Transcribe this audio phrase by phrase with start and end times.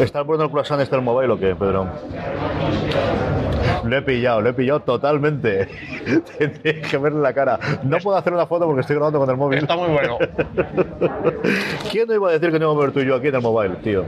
[0.00, 1.86] ¿Estás poniendo el croissant este el mobile o qué, Pedro?
[3.84, 5.68] Lo he pillado, lo he pillado totalmente.
[6.62, 7.58] Tienes que verle la cara.
[7.82, 9.58] No puedo hacer una foto porque estoy grabando con el móvil.
[9.58, 10.16] Está muy bueno.
[11.90, 13.34] ¿Quién no iba a decir que no íbamos a ver tú y yo aquí en
[13.34, 14.04] el mobile, tío?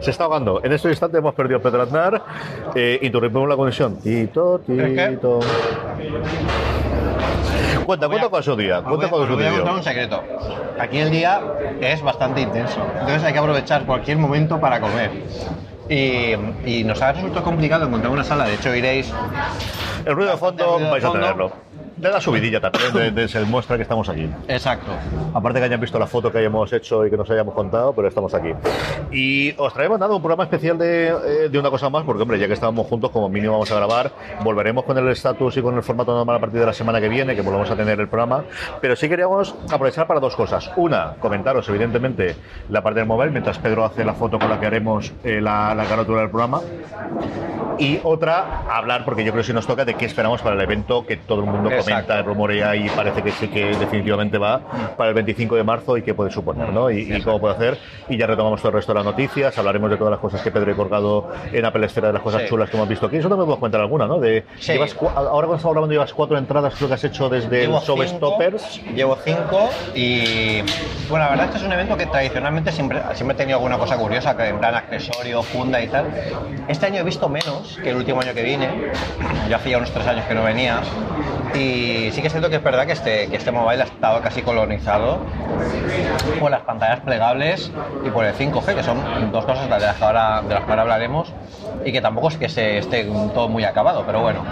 [0.00, 0.60] Se está ahogando.
[0.62, 2.22] En este instante hemos perdido a Pedro Aznar.
[2.76, 3.96] Eh, interrumpimos la conexión.
[3.96, 5.40] Tito, tito.
[7.86, 8.82] Cuenta, cuenta con su día.
[8.82, 9.58] Cuenta con su voy a día.
[9.58, 10.22] contar un secreto.
[10.78, 11.40] Aquí el día
[11.80, 12.84] es bastante intenso.
[12.94, 15.12] Entonces hay que aprovechar cualquier momento para comer.
[15.88, 16.32] Y,
[16.68, 18.46] y nos ha resultado complicado encontrar una sala.
[18.46, 19.12] De hecho, iréis.
[20.04, 21.52] El ruido de fondo ruido de vais a tenerlo.
[21.96, 24.28] De la subidilla también, de, de- se muestra que estamos aquí.
[24.48, 24.92] Exacto.
[25.32, 28.06] Aparte que hayan visto la foto que hayamos hecho y que nos hayamos contado, pero
[28.08, 28.50] estamos aquí.
[29.10, 32.38] Y os traemos nada, un programa especial de, eh, de una cosa más, porque hombre,
[32.38, 34.10] ya que estábamos juntos, como mínimo vamos a grabar,
[34.44, 37.08] volveremos con el estatus y con el formato normal a partir de la semana que
[37.08, 38.44] viene, que volvemos a tener el programa.
[38.82, 40.70] Pero sí queríamos aprovechar para dos cosas.
[40.76, 42.36] Una, comentaros evidentemente
[42.68, 45.74] la parte del móvil, mientras Pedro hace la foto con la que haremos eh, la,
[45.74, 46.60] la carátula del programa.
[47.78, 50.60] Y otra, hablar, porque yo creo que sí nos toca, de qué esperamos para el
[50.62, 51.68] evento que todo el mundo.
[51.90, 54.60] Comenta, rumorea y parece que sí que definitivamente va
[54.96, 56.90] para el 25 de marzo y qué puede suponer, ¿no?
[56.90, 57.78] Y, y cómo puede hacer.
[58.08, 60.50] Y ya retomamos todo el resto de las noticias, hablaremos de todas las cosas que
[60.50, 62.48] Pedro ha colgado en Apple Esfera, de las cosas Sí.
[62.48, 63.16] chulas que hemos visto aquí.
[63.16, 64.18] Eso me puedo contar alguna, ¿no?
[64.18, 64.72] De, Sí.
[64.72, 67.84] llevas ahora cuando estamos hablando llevas cuatro entradas, creo que has hecho desde Llevo el
[67.84, 68.80] Showstoppers.
[68.94, 70.60] Llevo cinco y
[71.08, 73.78] bueno, la verdad es que es un evento que tradicionalmente siempre, siempre he tenido alguna
[73.78, 76.06] cosa curiosa, que en plan accesorio, funda y tal.
[76.68, 78.68] Este año he visto menos que el último año que vine.
[79.48, 80.80] Ya hacía unos tres años que no venía.
[81.54, 81.75] Y
[82.12, 85.18] sí que siento que es verdad que este, que este mobile ha estado casi colonizado
[86.38, 87.70] por las pantallas plegables
[88.04, 88.98] y por el 5G, que son
[89.32, 91.32] dos cosas de las que ahora, de las que ahora hablaremos
[91.84, 94.44] y que tampoco es que se esté todo muy acabado, pero bueno.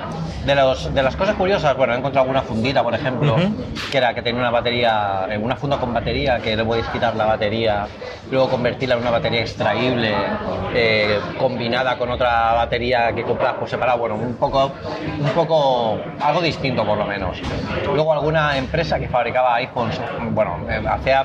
[0.44, 3.34] De, los, de las cosas curiosas, bueno, he encontrado alguna fundita, por ejemplo,
[3.90, 7.16] que era que tenía una batería, eh, una funda con batería, que le podéis quitar
[7.16, 7.86] la batería,
[8.30, 10.12] luego convertirla en una batería extraíble,
[10.74, 14.70] eh, combinada con otra batería que compras por separado, bueno, un poco,
[15.18, 17.38] un poco, algo distinto por lo menos.
[17.86, 19.98] Luego alguna empresa que fabricaba iPhones,
[20.30, 21.24] bueno, eh, hacía,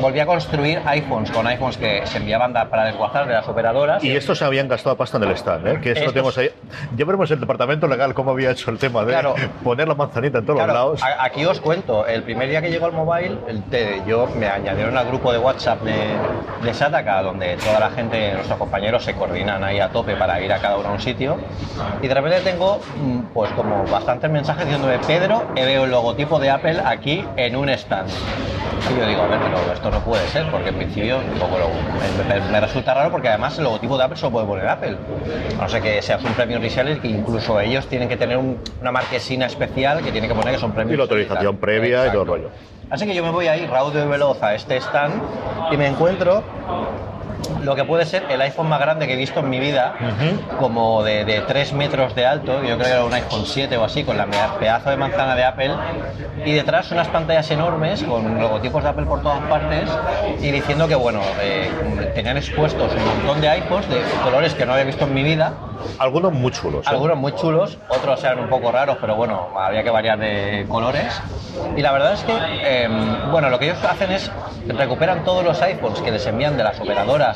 [0.00, 4.04] volvía a construir iPhones con iPhones que se enviaban para desguazar de las operadoras.
[4.04, 5.80] Y estos se habían gastado pasta en el stand, ¿eh?
[5.80, 6.50] Que eso lo tenemos ahí.
[6.96, 9.34] Ya veremos el departamento legal cómo había hecho el tema de Claro.
[9.64, 11.16] poner la manzanita en todos Claro, los lados.
[11.20, 14.96] aquí os cuento, el primer día que llegó el mobile, el te- yo me añadieron
[14.96, 15.96] al grupo de WhatsApp de,
[16.62, 20.52] de Sataka, donde toda la gente, nuestros compañeros, se coordinan ahí a tope para ir
[20.52, 21.38] a cada uno a un sitio.
[22.02, 26.38] Y de repente tengo, mm, pues como bastantes mensajes diciéndome, Pedro, he veo el logotipo
[26.38, 28.08] de Apple aquí en un stand.
[28.94, 31.58] Y yo digo, a ver, pero esto no puede ser, porque en principio un poco
[31.58, 34.57] lo- me, me- me resulta raro porque además el logotipo de Apple solo puede poner
[34.66, 34.96] Apple.
[35.58, 38.58] A no ser que seas un premio reseller que incluso ellos tienen que tener un-
[38.80, 40.94] una marquesina especial que tiene que poner que son premios.
[40.94, 42.50] Y la autorización previa y todo el rollo.
[42.90, 45.20] Así que yo me voy ahí raudo y veloz a este stand
[45.70, 46.42] y me encuentro
[47.62, 49.94] lo que puede ser el iPhone más grande que he visto en mi vida,
[50.58, 53.84] como de, de 3 metros de alto, yo creo que era un iPhone 7 o
[53.84, 54.26] así, con la
[54.58, 55.74] pedazo de manzana de Apple,
[56.44, 59.88] y detrás unas pantallas enormes con logotipos de Apple por todas partes,
[60.40, 61.70] y diciendo que, bueno, eh,
[62.14, 65.52] tenían expuestos un montón de iPhones de colores que no había visto en mi vida,
[65.98, 66.86] Algunos muy chulos.
[66.86, 66.90] ¿eh?
[66.90, 71.20] algunos muy chulos, otros eran un poco raros, pero bueno, había que variar de colores.
[71.76, 72.32] Y la verdad es que,
[72.62, 72.88] eh,
[73.30, 74.30] bueno, lo que ellos hacen es
[74.66, 77.27] recuperan todos los iPhones que les envían de las operadoras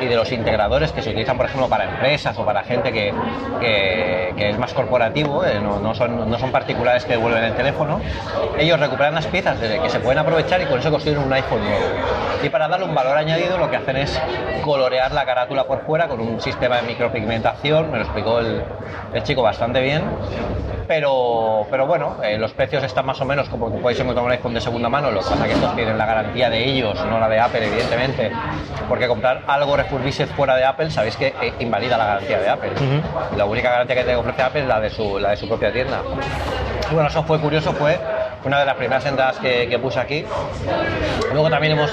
[0.00, 3.12] y de los integradores que se utilizan, por ejemplo, para empresas o para gente que,
[3.60, 8.00] que- es más corporativo, eh, no, no son, no son particulares que devuelven el teléfono.
[8.58, 11.84] Ellos recuperan las piezas que se pueden aprovechar y con eso construyen un iPhone nuevo.
[12.42, 14.20] Y para darle un valor añadido, lo que hacen es
[14.64, 18.62] colorear la carátula por fuera con un sistema de micropigmentación, me lo explicó el,
[19.14, 20.02] el chico bastante bien.
[20.86, 24.32] Pero, pero bueno, eh, los precios están más o menos como que podéis encontrar un
[24.32, 27.04] iPhone de segunda mano, lo que pasa es que estos tienen la garantía de ellos,
[27.06, 28.30] no la de Apple, evidentemente,
[28.88, 32.70] porque comprar algo refurbished fuera de Apple, sabéis que eh, invalida la garantía de Apple.
[33.36, 35.72] La única garantía que te ofrece Apple es la de su, la de su propia
[35.72, 36.00] tienda.
[36.90, 37.98] Bueno, eso fue curioso, fue
[38.44, 40.24] una de las primeras entradas que, que puse aquí.
[41.32, 41.90] Luego también hemos,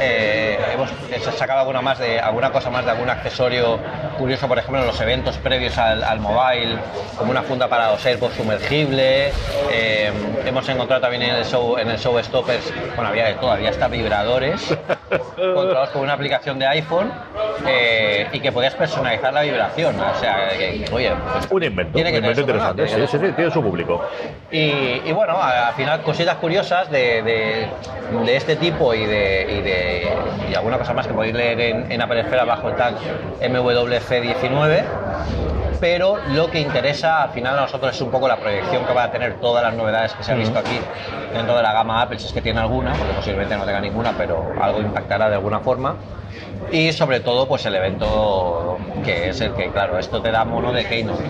[0.00, 0.90] eh, hemos
[1.36, 3.78] sacado alguna, más de, alguna cosa más de algún accesorio
[4.18, 6.76] curioso, por ejemplo, en los eventos previos al, al mobile,
[7.16, 9.32] como una funda para los AirPods sumergible.
[9.72, 10.10] Eh,
[10.44, 13.70] hemos encontrado también en el show, en el show Stoppers, bueno, había de todo, había
[13.70, 14.76] hasta vibradores
[15.36, 17.10] controlados con una aplicación de iPhone
[17.66, 19.98] eh, y que podías personalizar la vibración.
[20.00, 22.88] O sea, que, que, oye, pues, Un invento, Tiene un que invento tener su interesante.
[22.88, 24.04] Sí, tiene sí, que sí, tiene su público.
[24.50, 27.68] y, y bueno, al final cositas curiosas de, de-
[28.24, 30.08] de este tipo y de, y de
[30.50, 32.94] y alguna cosa más que podéis leer en, en Apple Esfera bajo el tag
[34.10, 34.84] MWC19.
[35.80, 39.04] pero lo que interesa al final a nosotros es un poco la proyección que va
[39.04, 40.78] a tener todas las novedades que se han visto aquí
[41.32, 44.12] dentro de la gama Apple, si es que tiene alguna, porque posiblemente no tenga ninguna,
[44.16, 45.94] pero algo impactará de alguna forma.
[46.72, 50.72] Y sobre todo pues el evento que es el que claro esto te da mono
[50.72, 51.24] de Keynote.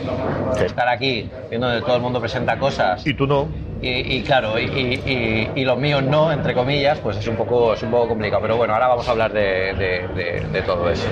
[0.64, 3.06] Estar aquí viendo donde todo el mundo presenta cosas.
[3.06, 3.48] Y tú no
[3.80, 8.08] y, claro, y, los míos no, entre comillas, pues es un poco, es un poco
[8.08, 8.42] complicado.
[8.42, 11.06] Pero bueno, ahora vamos a hablar de, todo eso.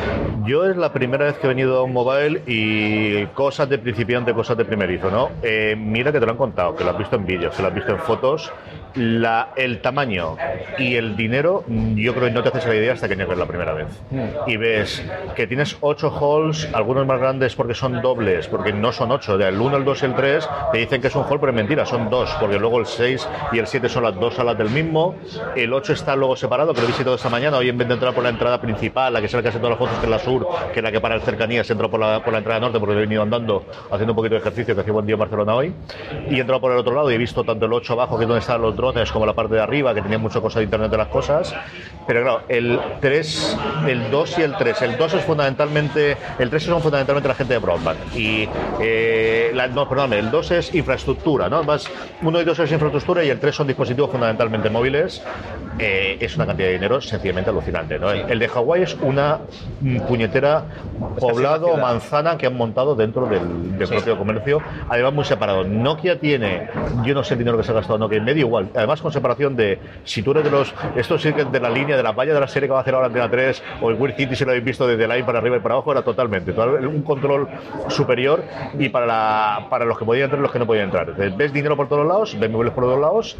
[0.44, 4.34] Yo es la primera vez que he venido a un mobile y cosas de principiante,
[4.34, 5.30] cosas de primerizo, ¿no?
[5.42, 7.68] Eh, mira que te lo han contado, que lo has visto en vídeos, que lo
[7.68, 8.52] has visto en fotos
[8.96, 10.37] la, el tamaño
[10.78, 11.64] y el dinero,
[11.94, 13.88] yo creo que no te haces la idea hasta que llegues la primera vez.
[14.10, 14.50] Mm.
[14.50, 15.04] Y ves
[15.34, 19.38] que tienes ocho halls, algunos más grandes porque son dobles, porque no son ocho.
[19.38, 21.56] El 1, el 2 y el 3 te dicen que es un hall, pero es
[21.56, 24.70] mentira, son dos, porque luego el 6 y el 7 son las dos salas del
[24.70, 25.14] mismo.
[25.54, 27.58] El 8 está luego separado, que lo he visitado esta mañana.
[27.58, 29.78] Hoy en vez de entrar por la entrada principal, la que sale casi todas las
[29.78, 32.00] fotos, que es la sur, que es la que para el cercanía, se entró por
[32.00, 34.81] la, por la entrada norte, porque he venido andando haciendo un poquito de ejercicio, que
[34.81, 35.75] hacía buen día en Barcelona hoy.
[36.31, 38.25] Y he entrado por el otro lado y he visto tanto el 8 abajo, que
[38.25, 38.75] es donde están los
[39.12, 41.55] como la parte de arriba, que tenía muchas cosas de Internet de las cosas.
[42.06, 44.83] Pero claro, el 3, el 2 y el 3.
[44.83, 47.99] El 2 es fundamentalmente, el 3 son fundamentalmente la gente de broadband.
[48.17, 48.49] Y,
[48.81, 51.62] eh, no, perdón, el 2 es infraestructura, ¿no?
[51.65, 51.91] Más,
[52.23, 55.23] uno y dos es infraestructura y el 3 son dispositivos fundamentalmente móviles.
[55.78, 58.11] Eh, es una cantidad de dinero sencillamente alucinante, ¿no?
[58.11, 59.40] El, de Hawái es una
[60.08, 60.64] puñetera
[61.20, 65.64] poblado o manzana que han montado dentro del, propio comercio, además muy separado.
[65.64, 66.70] Nokia tiene,
[67.05, 69.55] yo no sé el dinero que se ha gastado Nokia, medio igual, además con separación
[69.55, 72.32] de si tú eres de los, esto sí que de la línea, de la valla
[72.32, 74.44] de la serie que va a hacer ahora Antena 3 o el Weird City, si
[74.44, 77.49] lo habéis visto desde line para arriba y para abajo, era totalmente, un control
[77.88, 78.43] superior
[78.78, 81.12] y para, la, para los que podían entrar y los que no podían entrar.
[81.14, 83.37] Ves dinero por todos lados, ves móviles por todos lados,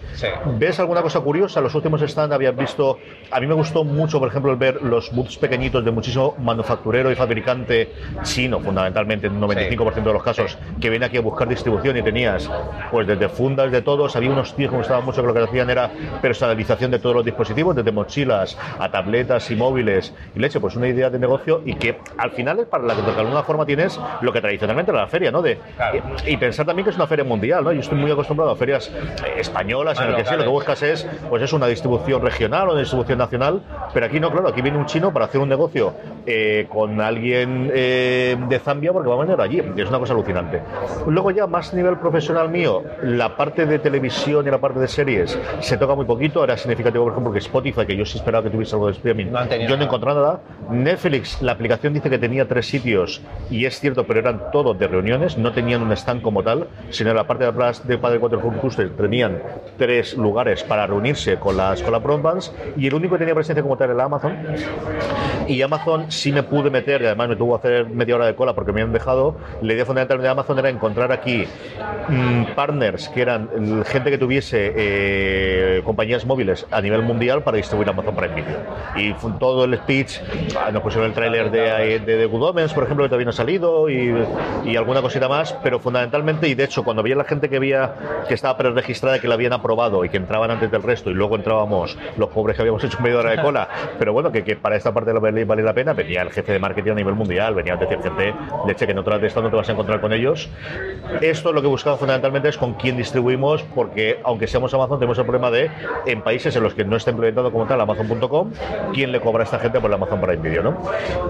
[0.59, 2.03] ves alguna cosa curiosa, los últimos
[2.35, 2.99] habías visto,
[3.31, 7.11] a mí me gustó mucho, por ejemplo, el ver los booths pequeñitos de muchísimo manufacturero
[7.11, 7.93] y fabricante
[8.23, 12.51] chino, fundamentalmente, en 95% de los casos, que viene aquí a buscar distribución y tenías,
[12.91, 15.41] pues desde fundas de todos, había unos tíos que me gustaban mucho que lo que
[15.41, 15.91] hacían era
[16.21, 20.89] personalización de todos los dispositivos, desde mochilas a tabletas y móviles y leche, pues una
[20.89, 23.99] idea de negocio y que al final es para la que de alguna forma tienes
[24.21, 25.43] lo que tradicionalmente era la feria, ¿no?
[25.43, 25.59] De,
[26.27, 27.73] y, pensar también que es una feria mundial, ¿no?
[27.73, 28.91] Yo estoy muy acostumbrado a ferias
[29.37, 32.73] españolas en las que sí, lo que buscas es, pues es una distribución regional o
[32.73, 35.95] una distribución nacional, pero aquí no, claro, aquí viene un chino para hacer un negocio
[36.27, 40.61] eh, con alguien eh, de Zambia porque va a venir allí, es una cosa alucinante.
[41.07, 45.39] Luego ya más nivel profesional mío, la parte de televisión y la parte de series
[45.61, 48.51] se toca muy poquito, era significativo, por ejemplo, que Spotify, que yo sí esperaba que
[48.51, 49.27] tuviese algo de streaming,
[49.69, 50.41] yo no he encontrado nada.
[50.71, 54.89] Netflix, la aplicación dice que tenía tres sitios, y es cierto, pero eran todos de
[54.89, 58.19] reuniones, no tenían un stand como tal, sino en la parte de atrás de Padre
[58.19, 59.41] 4 Cluster tenían
[59.79, 63.63] tres lugares para reunirse con las, con las broadbands, y el único que tenía presencia
[63.63, 64.37] como tal era Amazon.
[65.47, 68.35] Y Amazon sí me pude meter, y además me tuvo que hacer media hora de
[68.35, 69.37] cola porque me han dejado.
[69.63, 71.45] La idea fundamental de Amazon era encontrar aquí
[72.09, 77.89] mm, partners que eran gente que tuviese eh, compañías móviles a nivel mundial para distribuir
[77.89, 78.59] Amazon Prime Video.
[78.97, 80.21] Y todo el speech,
[80.59, 83.31] ah, nos pusieron el tráiler de, de, de Good Omens, por ejemplo, que todavía no
[83.31, 84.15] ha salido, y,
[84.65, 87.95] y, alguna cosita más, pero fundamentalmente, y de hecho, cuando veía la gente que había
[88.29, 91.37] que estaba preregistrada, que la habían aprobado y que entraban antes del resto, y luego
[91.37, 94.77] entrábamos los pobres que habíamos hecho media hora de cola, pero bueno, que, que para
[94.77, 97.55] esta parte de la vale la pena, venía el jefe de marketing a nivel mundial,
[97.55, 98.33] venía a decir gente,
[98.67, 100.49] de hecho, que en otras de estas no te vas a encontrar con ellos.
[101.21, 105.25] Esto lo que buscaba fundamentalmente es con quién distribuimos, porque aunque seamos Amazon, tenemos el
[105.25, 105.71] problema de
[106.07, 108.53] en países en los que no está implementado como tal Amazon.com,
[108.95, 110.77] quién le cobra a esta gente por la Amazon Prime Video, ¿no?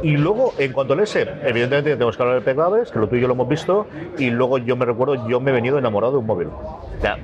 [0.02, 2.56] Y luego, en cuanto al S, evidentemente tenemos que hablar de P
[2.92, 3.86] que lo tuyo lo hemos visto,
[4.18, 6.48] y luego yo me recuerdo, yo me he venido enamorado de un móvil.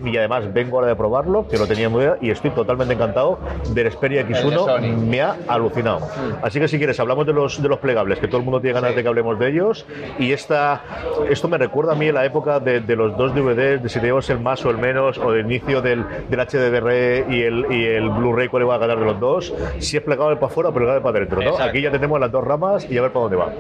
[0.05, 3.39] Y además vengo ahora de probarlo, que lo tenía muy bien, y estoy totalmente encantado
[3.71, 6.09] del Xperia X1, me ha alucinado.
[6.43, 8.75] Así que si quieres, hablamos de los, de los plegables, que todo el mundo tiene
[8.75, 9.87] ganas de que hablemos de ellos,
[10.19, 10.83] y esta,
[11.29, 14.29] esto me recuerda a mí la época de, de los dos DVDs, de si teníamos
[14.31, 18.11] el más o el menos, o del inicio del, del HDR y el, y el
[18.11, 21.01] Blu-ray cuál va a ganar de los dos, si es plegable para afuera o plegable
[21.01, 21.41] para dentro.
[21.41, 21.59] ¿no?
[21.59, 23.53] Aquí ya tenemos las dos ramas y a ver para dónde va.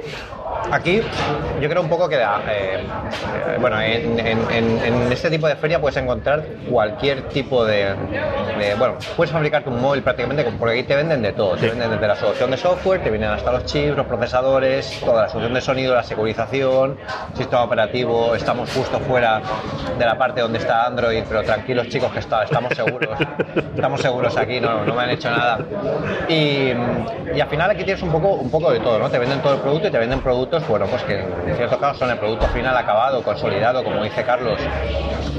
[0.70, 1.00] Aquí
[1.60, 2.84] yo creo un poco que, eh,
[3.60, 7.94] bueno, en, en, este tipo de feria puedes encontrar cualquier tipo de,
[8.78, 12.08] bueno, puedes fabricarte un móvil prácticamente, porque aquí te venden de todo, te venden desde
[12.08, 15.60] la solución de software, te vienen hasta los chips, los procesadores, toda la solución de
[15.60, 16.98] sonido, la securización,
[17.34, 19.40] sistema operativo, estamos justo fuera
[19.98, 23.16] de la parte donde está Android, pero tranquilos chicos que está, estamos seguros,
[23.74, 25.58] estamos seguros aquí, no, no me han hecho nada.
[26.28, 26.72] Y,
[27.34, 29.08] y al final aquí tienes un poco, un poco de todo, ¿no?
[29.08, 31.78] Te venden todo el producto y te venden producto productos, bueno, pues que en cierto
[31.78, 34.58] caso son el producto final acabado, consolidado, como dice Carlos,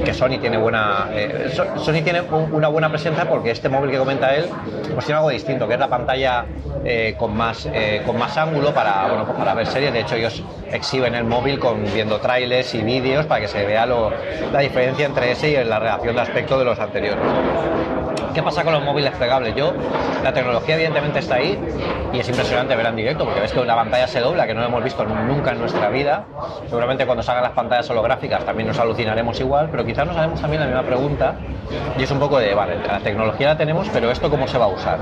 [0.05, 4.35] que Sony tiene buena eh, Sony tiene una buena presencia porque este móvil que comenta
[4.35, 4.45] él,
[4.93, 6.45] pues tiene algo distinto, que es la pantalla
[6.85, 9.93] eh, con más eh, con más ángulo para bueno pues para ver series.
[9.93, 13.85] De hecho, ellos exhiben el móvil con viendo trailers y vídeos para que se vea
[13.85, 14.11] lo,
[14.51, 17.23] la diferencia entre ese y la relación de aspecto de los anteriores.
[18.33, 19.53] ¿Qué pasa con los móviles plegables?
[19.55, 19.73] Yo,
[20.23, 21.59] la tecnología evidentemente está ahí
[22.11, 24.61] y es impresionante ver en directo porque ves que la pantalla se dobla, que no
[24.61, 26.25] lo hemos visto nunca en nuestra vida.
[26.67, 30.59] Seguramente cuando salgan las pantallas holográficas también nos alucinaremos igual, pero quizás nos haremos también
[30.59, 31.35] la misma pregunta
[31.97, 34.65] y es un poco de, vale, la tecnología la tenemos, pero esto cómo se va
[34.65, 34.99] a usar.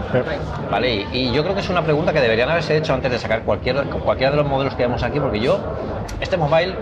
[0.69, 1.07] ¿Vale?
[1.11, 3.83] Y, yo creo que es una pregunta que deberían haberse hecho antes de sacar cualquier,
[3.85, 5.59] cualquiera de los modelos que vemos aquí, porque yo,
[6.19, 6.75] este mobile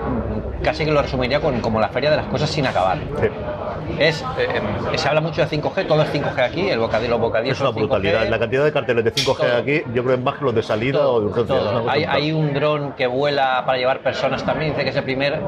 [0.63, 2.97] casi que lo resumiría con como la feria de las cosas sin acabar.
[3.97, 4.61] Es, eh,
[4.97, 7.57] se habla mucho de 5G, todo es 5G aquí, el bocadillo, los bocadillos.
[7.57, 8.27] Es una brutalidad.
[8.29, 10.63] La cantidad de carteles de 5G aquí, yo creo que es más que los de
[10.63, 11.55] salida o de urgencia.
[11.87, 15.39] Hay, hay, un dron que vuela para llevar personas también, dice que es el primer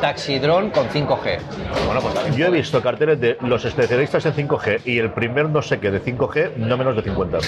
[0.00, 1.38] taxi dron con 5G.
[1.86, 5.62] Bueno, pues yo he visto carteles de los especialistas en 5G y el primer no
[5.62, 7.38] sé qué de 5G, no menos de 50.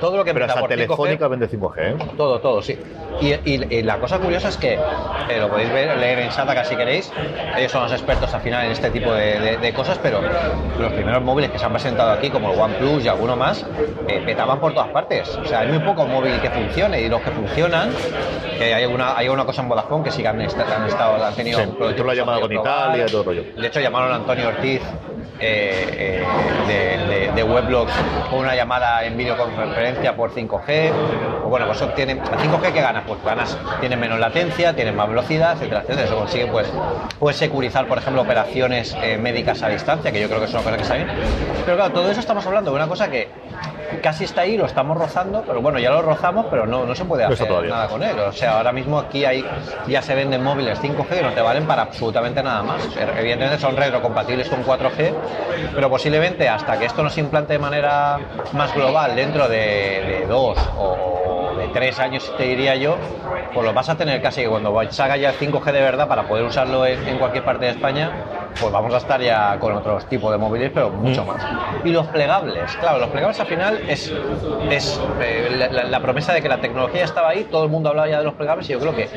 [0.00, 1.74] Todo lo que Pero hasta Telefónica 5G, vende 5G.
[1.78, 1.96] ¿eh?
[2.16, 2.78] Todo, todo, sí.
[3.20, 7.12] Y, la cosa curiosa es que, eh, lo podéis ver, leer en Sataka si queréis,
[7.56, 10.20] ellos son los expertos al final en este tipo de, cosas, pero
[10.78, 13.64] los primeros móviles que se han presentado aquí, como el OnePlus y alguno más,
[14.08, 15.28] eh, petaban por todas partes.
[15.36, 17.90] O sea, hay muy poco móvil que funcione y los que funcionan,
[18.54, 21.60] que hay una, hay una cosa en Vodafone que sí que han, estado, han tenido...
[21.60, 23.44] Sí, lo ha llamado con Italia y todo el rollo.
[23.56, 24.82] De hecho, llamaron a Antonio Ortiz
[25.40, 26.22] eh,
[26.68, 27.92] eh, de, weblogs
[28.30, 30.92] con una llamada en videoconferencia por 5G.
[31.44, 35.54] O bueno, pues tienen 5G que ganas, pues ganas, tienen menos latencia, tienen más velocidad,
[35.54, 36.06] etcétera, etcétera.
[36.06, 36.72] Eso consigue pues,
[37.18, 40.62] puedes securizar, por ejemplo, operaciones eh, médicas a distancia, que yo creo que es una
[40.62, 41.08] cosa que está bien.
[41.64, 43.28] Pero claro, todo eso estamos hablando de una cosa que
[44.04, 47.06] casi está ahí, lo estamos rozando, pero bueno, ya lo rozamos, pero no, no se
[47.06, 48.18] puede hacer nada con él.
[48.18, 49.42] O sea, ahora mismo aquí hay,
[49.86, 52.86] ya se venden móviles 5G que no te valen para absolutamente nada más.
[52.94, 55.14] Evidentemente son retrocompatibles con 4G,
[55.74, 58.18] pero posiblemente hasta que esto no se implante de manera
[58.52, 61.33] más global dentro de, dos o de
[61.74, 62.96] tres años, te diría yo,
[63.52, 66.26] pues lo vas a tener casi que cuando salga ya el 5G de verdad para
[66.26, 68.10] poder usarlo en cualquier parte de España,
[68.60, 71.26] pues vamos a estar ya con otros tipos de móviles, pero mucho mm.
[71.26, 71.42] más.
[71.84, 74.12] Y los plegables, claro, los plegables al final es,
[74.70, 78.18] es eh, la, promesa de que la tecnología estaba ahí, todo el mundo hablaba ya
[78.18, 79.08] de los plegables y yo creo que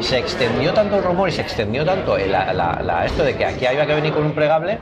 [0.00, 3.94] se extendió tanto el rumor y se extendió tanto esto de que aquí había que
[3.94, 4.78] venir con un plegable,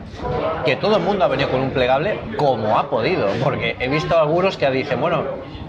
[0.65, 4.19] que todo el mundo ha venido con un plegable como ha podido, porque he visto
[4.19, 5.25] algunos que dicen, bueno,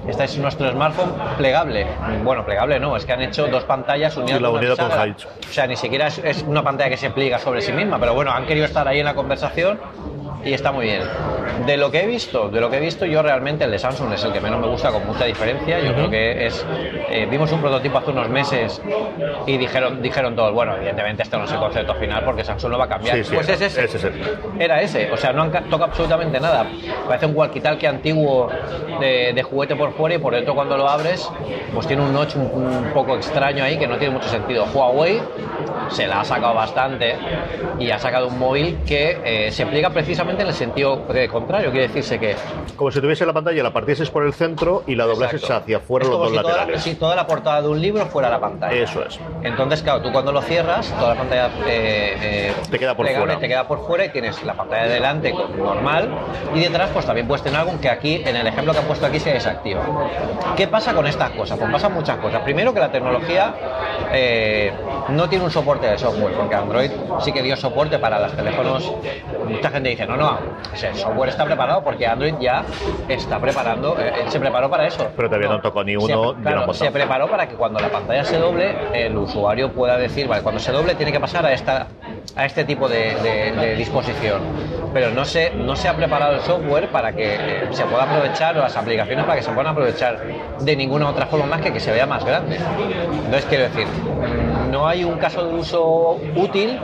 [0.08, 1.88] este es nuestro smartphone plegable.
[2.24, 4.42] Bueno, plegable no, es que han hecho dos pantallas unidas.
[4.42, 8.00] la con O sea, ni siquiera es, una pantalla que se pliega sobre sí misma,
[8.00, 9.80] pero bueno, han querido estar ahí en la conversación
[10.46, 11.02] y está muy bien.
[11.66, 14.14] De lo que he visto, de lo que he visto, yo realmente el de Samsung
[14.14, 15.80] es el que menos me gusta con mucha diferencia.
[15.80, 16.66] Yo creo que es.
[17.10, 18.82] Eh, vimos un prototipo hace unos meses
[19.48, 22.78] y dijeron, dijeron todos, bueno, evidentemente este no es el concepto final porque Samsung no
[22.78, 23.18] va a cambiar.
[23.34, 24.12] pues es ese.
[24.60, 25.12] Era ese.
[25.12, 26.68] O sea, no han tocado absolutamente nada.
[27.08, 28.50] Parece un walkie-talkie antiguo
[29.00, 31.28] de, juguete por fuera y por dentro cuando lo abres,
[31.74, 34.66] pues tiene un notch un, poco extraño ahí que no tiene mucho sentido.
[34.74, 35.22] Huawei
[35.90, 37.16] se la ha sacado bastante
[37.80, 41.02] y ha sacado un móvil que eh, se pliega precisamente en el sentido
[41.32, 42.36] contrario, quiere decirse que...
[42.76, 46.08] Como si tuviese la pantalla, la partieses por el centro y la doblases hacia afuera
[46.08, 46.82] los dos laterales.
[46.82, 48.76] Si toda la portada de un libro fuera la pantalla.
[48.76, 49.20] Eso es.
[49.44, 53.40] Entonces, claro, tú cuando lo cierras, toda la pantalla eh, eh, te queda por fuera.
[53.40, 56.10] Te queda por fuera y tienes la pantalla de delante normal
[56.54, 59.06] y detrás pues también puedes tener algo que aquí, en el ejemplo que han puesto
[59.06, 59.82] aquí, se desactiva.
[60.56, 61.58] ¿Qué pasa con estas cosas?
[61.58, 62.42] Pues pasan muchas cosas.
[62.42, 63.54] Primero que la tecnología
[64.12, 64.72] eh,
[65.10, 68.92] no tiene un soporte de software, porque Android sí que dio soporte para los teléfonos.
[69.48, 70.25] Mucha gente dice, no, no,
[70.82, 72.64] el software está preparado porque Android ya
[73.08, 75.08] está preparando, eh, se preparó para eso.
[75.16, 76.36] Pero todavía no, tocó ni uno.
[76.74, 80.44] Se, se preparó para que cuando la pantalla se doble, el usuario pueda decir, vale,
[80.44, 81.88] cuando se doble tiene que pasar a esta
[82.36, 84.42] a este tipo de, disposición.
[84.94, 88.58] Pero no se, no se ha preparado el software para que eh, se pueda aprovechar,
[88.58, 90.22] o las aplicaciones para que se puedan aprovechar
[90.60, 92.58] de ninguna otra forma más que que se vea más grande.
[92.58, 93.88] Entonces, quiero decir,
[94.72, 96.80] no hay un caso de uso útil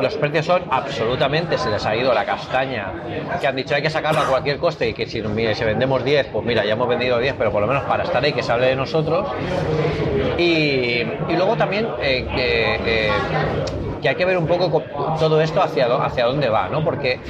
[0.00, 2.92] los precios son absolutamente, se les ha ido la castaña,
[3.40, 6.28] que han dicho hay que sacarlo a cualquier coste y que si, si vendemos 10,
[6.28, 8.52] pues mira, ya hemos vendido 10, pero por lo menos para estar ahí que se
[8.52, 9.28] hable de nosotros.
[10.38, 11.02] Y,
[11.36, 13.10] luego también eh, que, eh,
[14.02, 14.82] que hay que ver un poco
[15.18, 16.84] todo esto hacia, hacia dónde va, ¿no?
[16.84, 17.20] Porque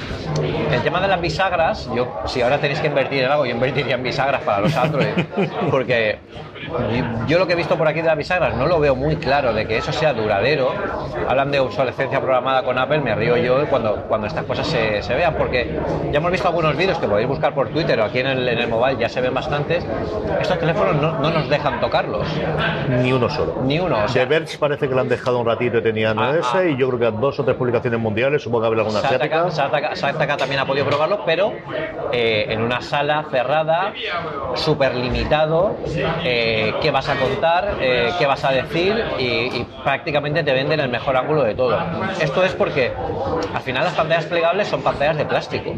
[0.71, 3.95] el tema de las bisagras, yo si ahora tenéis que invertir en algo, yo invertiría
[3.95, 5.13] en bisagras para los Android,
[5.71, 6.17] porque
[7.27, 9.53] yo lo que he visto por aquí de las bisagras no lo veo muy claro
[9.53, 10.71] de que eso sea duradero.
[11.27, 15.13] Hablan de obsolescencia programada con Apple, me río yo cuando, cuando estas cosas se, se
[15.15, 15.79] vean, porque
[16.11, 18.59] ya hemos visto algunos vídeos que podéis buscar por Twitter o aquí en el, en
[18.59, 19.85] el mobile ya se ven bastantes.
[20.41, 22.27] Estos teléfonos no, no nos dejan tocarlos.
[22.89, 23.61] Ni uno solo.
[23.63, 23.97] Ni uno.
[24.03, 26.57] O sea, The Verge parece que lo han dejado un ratito y tenían Ah, ese,
[26.57, 26.65] ah.
[26.65, 29.49] y yo creo que a dos o tres publicaciones mundiales, supongo que habrá alguna asiática.
[29.95, 31.51] Sataka también ha podido probarlo, pero
[32.11, 33.93] eh, en una sala cerrada,
[34.55, 35.75] súper limitado,
[36.23, 40.79] eh, qué vas a contar, eh, qué vas a decir y, y prácticamente te venden
[40.79, 41.77] el mejor ángulo de todo.
[42.19, 42.91] Esto es porque
[43.53, 45.73] al final las pantallas plegables son pantallas de plástico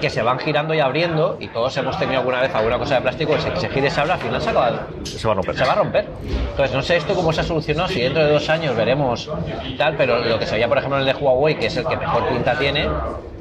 [0.00, 3.00] que se van girando y abriendo y todos hemos tenido alguna vez alguna cosa de
[3.02, 5.36] plástico que se, se gira y se abre, al final se acaba, Se va a
[5.36, 5.56] romper.
[5.56, 6.06] se va a romper.
[6.50, 9.30] Entonces, no sé esto cómo se ha solucionado, si dentro de dos años veremos
[9.76, 11.86] tal, pero lo que se veía, por ejemplo, en el de Huawei, que es el
[11.86, 12.88] que mejor pinta tiene,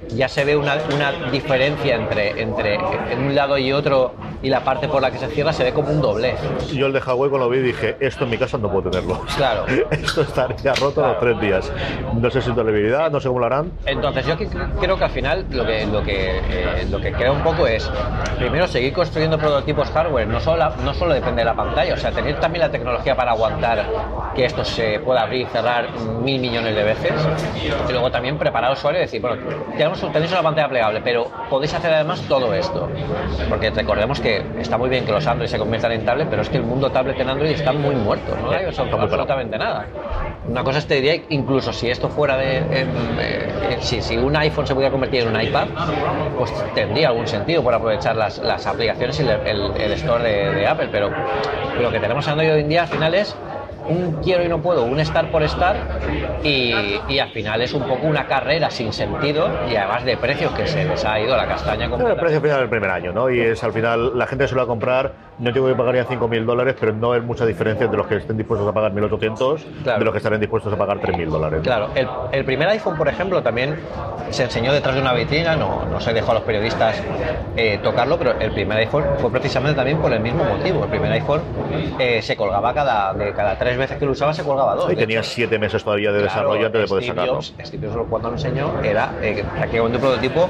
[0.09, 2.75] ya se ve una, una diferencia entre, entre
[3.11, 5.73] en un lado y otro y la parte por la que se cierra se ve
[5.73, 6.37] como un doblez.
[6.73, 9.21] Yo el de Huawei cuando lo vi dije, esto en mi casa no puedo tenerlo.
[9.35, 9.65] Claro.
[9.91, 11.71] Esto estaría roto a los tres días.
[12.13, 13.71] No sé si es viabilidad, no sé cómo lo harán.
[13.85, 14.35] Entonces yo
[14.79, 17.89] creo que al final lo que, lo que, eh, lo que queda un poco es,
[18.37, 21.97] primero, seguir construyendo prototipos hardware, no solo, la- no solo depende de la pantalla, o
[21.97, 23.85] sea, tener también la tecnología para aguantar
[24.35, 25.87] que esto se pueda abrir y cerrar
[26.21, 27.11] mil millones de veces,
[27.87, 29.37] y luego también preparar al usuario y decir, bueno,
[29.71, 32.89] tenemos, tenéis una pantalla plegable, pero podéis hacer además todo esto,
[33.49, 36.49] porque recordemos que está muy bien que los Android se conviertan en tablet, pero es
[36.49, 39.87] que el mundo tablet en Android está muy muerto, no hay absolutamente nada.
[40.47, 42.63] Una cosa es, te diría, incluso si esto fuera de.
[42.71, 45.67] eh, si, si un iPhone se pudiera convertir en un iPad,
[46.37, 50.53] pues tendría algún sentido por aprovechar las, las aplicaciones y el, el- el store de,
[50.53, 51.09] de Apple, pero
[51.81, 53.35] lo que tenemos en Android hoy en día al final es
[53.89, 55.75] un quiero y no puedo, un estar por estar
[56.43, 56.73] y,
[57.09, 60.67] y al final es un poco una carrera sin sentido y además de precios que
[60.67, 62.19] se les ha ido la castaña El completa.
[62.19, 63.29] precio final del primer año, ¿no?
[63.29, 66.93] Y es al final, la gente a comprar, no digo que pagarían 5.000 dólares, pero
[66.93, 69.99] no es mucha diferencia entre los que estén dispuestos a pagar 1.800 Claro.
[69.99, 71.59] de los que estarán dispuestos a pagar 3.000 dólares.
[71.63, 73.75] Claro, el, el primer iPhone, por ejemplo, también
[74.31, 77.01] se enseñó detrás de una vitrina, no, no se dejó a los periodistas
[77.55, 80.83] eh, tocarlo, pero el primer iPhone fue precisamente también por el mismo motivo.
[80.83, 81.41] El primer iPhone
[81.99, 84.91] eh, se colgaba cada, de cada tres veces que lo usaba, se colgaba dos.
[84.91, 87.35] Y tenía hecho, siete meses todavía de claro, desarrollo antes de poder Steve sacarlo.
[87.41, 90.49] Jobs- Steve Jobs cuando lo enseñó era eh, prácticamente un prototipo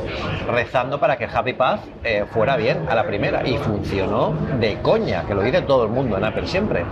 [0.51, 4.76] rezando para que el Happy Path eh, fuera bien a la primera y funcionó de
[4.81, 6.85] coña, que lo dice todo el mundo en Apple siempre.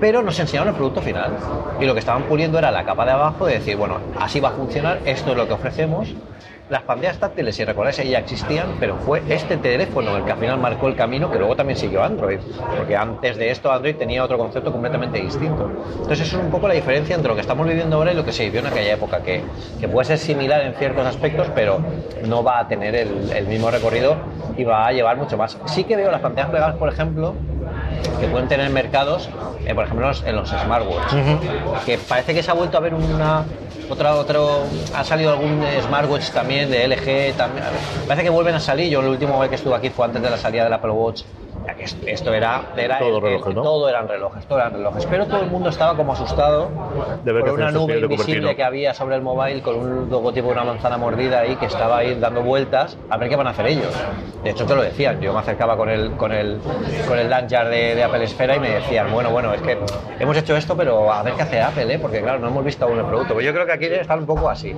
[0.00, 1.32] Pero nos enseñaron el producto final
[1.80, 4.50] y lo que estaban puliendo era la capa de abajo de decir, bueno, así va
[4.50, 6.14] a funcionar, esto es lo que ofrecemos.
[6.72, 10.58] Las pantallas táctiles, si recordáis, ya existían, pero fue este teléfono el que al final
[10.58, 12.38] marcó el camino, que luego también siguió Android,
[12.78, 15.70] porque antes de esto Android tenía otro concepto completamente distinto.
[15.96, 18.24] Entonces eso es un poco la diferencia entre lo que estamos viviendo ahora y lo
[18.24, 19.42] que se vivió en aquella época, que,
[19.80, 21.78] que puede ser similar en ciertos aspectos, pero
[22.26, 24.16] no va a tener el, el mismo recorrido
[24.56, 25.58] y va a llevar mucho más.
[25.66, 27.34] Sí que veo las pantallas plegables, por ejemplo,
[28.18, 29.28] que pueden tener mercados,
[29.66, 31.12] eh, por ejemplo, en los, en los smartwatch,
[31.84, 33.44] que parece que se ha vuelto a ver una
[33.92, 37.64] otra otro ha salido algún smartwatch también de LG también
[38.08, 40.30] parece que vuelven a salir yo el último vez que estuve aquí fue antes de
[40.30, 41.22] la salida del Apple Watch
[41.66, 43.62] ya que esto- era, era Todo el- el- relojes, ¿no?
[43.62, 46.68] todo eran relojes todo eran relojes pero todo el mundo estaba como asustado
[47.24, 50.52] De ver por una nube invisible que había sobre el móvil con un logotipo de
[50.54, 53.66] una manzana mordida ahí que estaba ahí dando vueltas a ver qué van a hacer
[53.66, 53.92] ellos.
[54.42, 56.60] De hecho te lo decían, yo me acercaba con el con el
[57.06, 59.78] con el Lanyard de, de Apple Esfera y me decían, bueno, bueno, es que
[60.18, 61.98] hemos hecho esto, pero a ver qué hace Apple, ¿eh?
[62.00, 63.34] porque claro, no hemos visto aún el producto.
[63.34, 64.74] Pues yo creo que aquí está un poco así.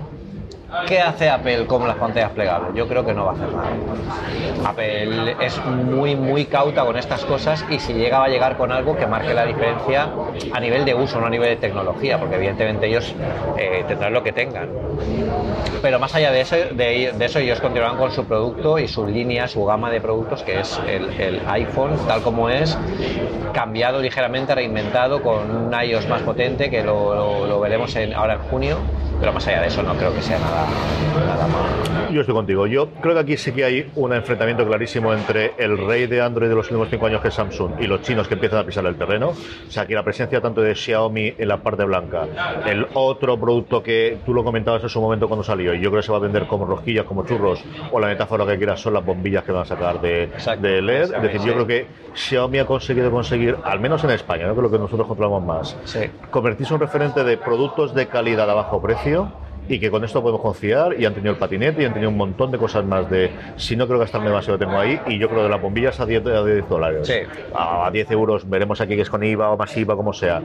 [0.87, 2.75] ¿Qué hace Apple con las pantallas plegables?
[2.75, 4.71] Yo creo que no va a hacer nada.
[4.71, 8.73] Apple es muy, muy cauta con estas cosas y si llega va a llegar con
[8.73, 10.09] algo que marque la diferencia
[10.53, 13.15] a nivel de uso, no a nivel de tecnología, porque evidentemente ellos
[13.57, 14.69] eh, tendrán lo que tengan.
[15.83, 19.47] Pero más allá de eso, de, eso, ellos continuarán con su producto y su línea,
[19.49, 22.77] su gama de productos, que es el, iPhone, tal como es,
[23.53, 28.79] cambiado ligeramente, reinventado, con un iOS más potente, que lo, veremos ahora en junio.
[29.25, 30.67] Pero más allá de eso, no creo que sea nada,
[31.27, 32.04] nada malo.
[32.13, 32.67] Yo estoy contigo.
[32.67, 36.49] Yo creo que aquí sí que hay un enfrentamiento clarísimo entre el rey de Android
[36.49, 38.85] de los últimos cinco años, que es Samsung, y los chinos que empiezan a pisar
[38.87, 39.29] el terreno.
[39.31, 42.27] O sea, que la presencia tanto de Xiaomi en la parte blanca,
[42.67, 46.01] el otro producto que tú lo comentabas en su momento cuando salió, y yo creo
[46.03, 48.95] que se va a vender como rosquillas, como churros, o la metáfora que quieras, son
[48.95, 50.29] las bombillas que van a sacar de,
[50.61, 51.15] de LED.
[51.15, 54.55] Es decir, yo creo que Xiaomi ha conseguido conseguir, al menos en España, ¿no?
[54.55, 56.01] que es lo que nosotros controlamos más, Sí.
[56.31, 59.33] convertirse en un referente de productos de calidad a bajo precio
[59.69, 62.17] y que con esto podemos confiar y han tenido el patinete y han tenido un
[62.17, 65.45] montón de cosas más de si no creo gastarme demasiado tengo ahí y yo creo
[65.45, 67.07] que las bombillas a 10, a 10 dólares.
[67.07, 67.15] Sí.
[67.55, 70.43] A 10 euros, veremos aquí que es con IVA o más IVA, como sea.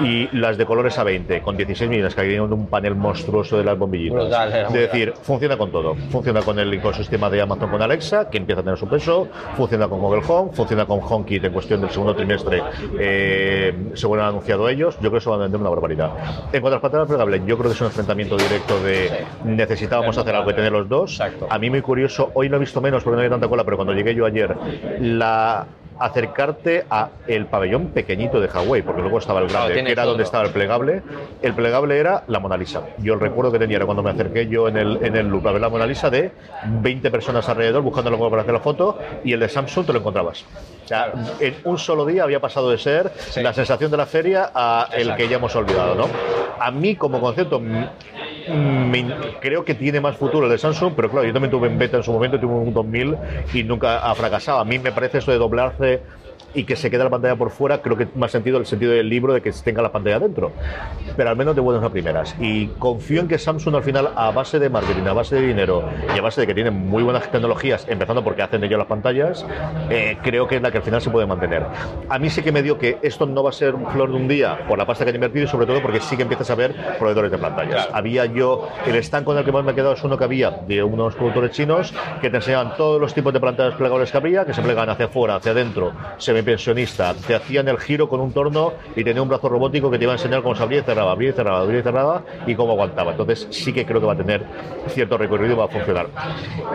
[0.00, 3.64] Y las de colores a 20, con 16 millones, que hay un panel monstruoso de
[3.64, 4.22] las bombillitas.
[4.22, 4.80] Brutal, es brutal.
[4.80, 5.94] decir, funciona con todo.
[6.10, 9.28] Funciona con el ecosistema de Amazon con Alexa, que empieza a tener su peso.
[9.56, 12.62] Funciona con Google Home, funciona con HomeKit en cuestión del segundo trimestre,
[12.98, 14.94] eh, según han anunciado ellos.
[14.96, 16.10] Yo creo que eso va a vender una barbaridad.
[16.52, 19.14] En cuanto a las pantallas plegables, yo creo que es un enfrentamiento directo de Sí.
[19.44, 21.12] necesitábamos Es hacer algo y tener los dos.
[21.12, 21.46] Exacto.
[21.50, 23.76] A mí muy curioso, hoy no he visto menos porque no había tanta cola, pero
[23.76, 24.54] cuando llegué yo ayer,
[25.00, 25.66] la
[25.98, 29.92] acercarte a el pabellón pequeñito de Huawei, porque luego estaba el Claro, grande, tiene que
[29.92, 30.10] era todo.
[30.12, 31.02] donde estaba el plegable.
[31.40, 32.82] El plegable era la Mona Lisa.
[32.98, 35.46] Yo el recuerdo que tenía era cuando me acerqué yo en el, en el loop
[35.48, 36.32] a ver la Mona Lisa de
[36.66, 40.00] 20 personas alrededor buscando algo para hacer la foto y el de Samsung te lo
[40.00, 40.44] encontrabas.
[40.86, 43.42] O sea, en un solo día había pasado de ser Sí.
[43.42, 45.16] la sensación de la feria a el Exacto.
[45.16, 46.04] que ya hemos olvidado, ¿no?
[46.60, 47.90] A mí como concepto me-
[49.40, 51.96] creo que tiene más futuro el de Samsung, pero claro, yo también tuve en beta
[51.96, 53.18] en su momento, tuve un 2000
[53.52, 54.60] y nunca ha fracasado.
[54.60, 56.04] A mí me parece esto de doblarse
[56.56, 59.08] y que se quede la pantalla por fuera, creo que más sentido el sentido del
[59.08, 60.52] libro de que tenga la pantalla dentro.
[61.16, 62.34] Pero al menos de buenas a primeras.
[62.40, 65.84] Y confío en que Samsung al final, a base de marketing, a base de dinero
[66.14, 69.46] y a base de que tienen muy buenas tecnologías, empezando porque hacen ellos las pantallas,
[69.90, 71.64] eh, creo que es la que al final se puede mantener.
[72.08, 74.16] A mí sí que me dio que esto no va a ser un flor de
[74.16, 76.48] un día por la pasta que han invertido y sobre todo porque sí que empiezas
[76.50, 77.88] a ver proveedores de pantallas.
[77.92, 80.50] Había yo, el stand con el que más me he quedado es uno que había
[80.50, 84.44] de unos productores chinos que te enseñaban todos los tipos de pantallas plegables que había,
[84.46, 85.92] que se plegaban hacia afuera, hacia adentro,
[86.46, 90.04] semipensionista, te hacían el giro con un torno y tenía un brazo robótico que te
[90.04, 92.54] iba a enseñar cómo se abría y cerraba, abría y cerraba, abría y cerraba y
[92.54, 93.12] cómo aguantaba.
[93.12, 94.44] Entonces sí que creo que va a tener
[94.88, 96.06] cierto recorrido y va a funcionar.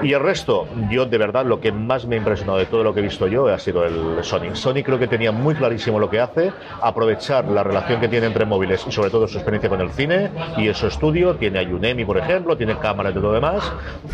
[0.04, 2.94] Y el resto, yo de verdad lo que más me ha impresionado de todo lo
[2.94, 4.54] que he visto yo ha sido el Sony.
[4.56, 8.46] Sony creo que tenía muy clarísimo lo que hace, aprovechar la relación que tiene entre
[8.46, 11.64] móviles y sobre todo su experiencia con el cine y en su estudio, tiene a
[11.64, 13.72] Unemi por ejemplo, tiene cámaras de todo demás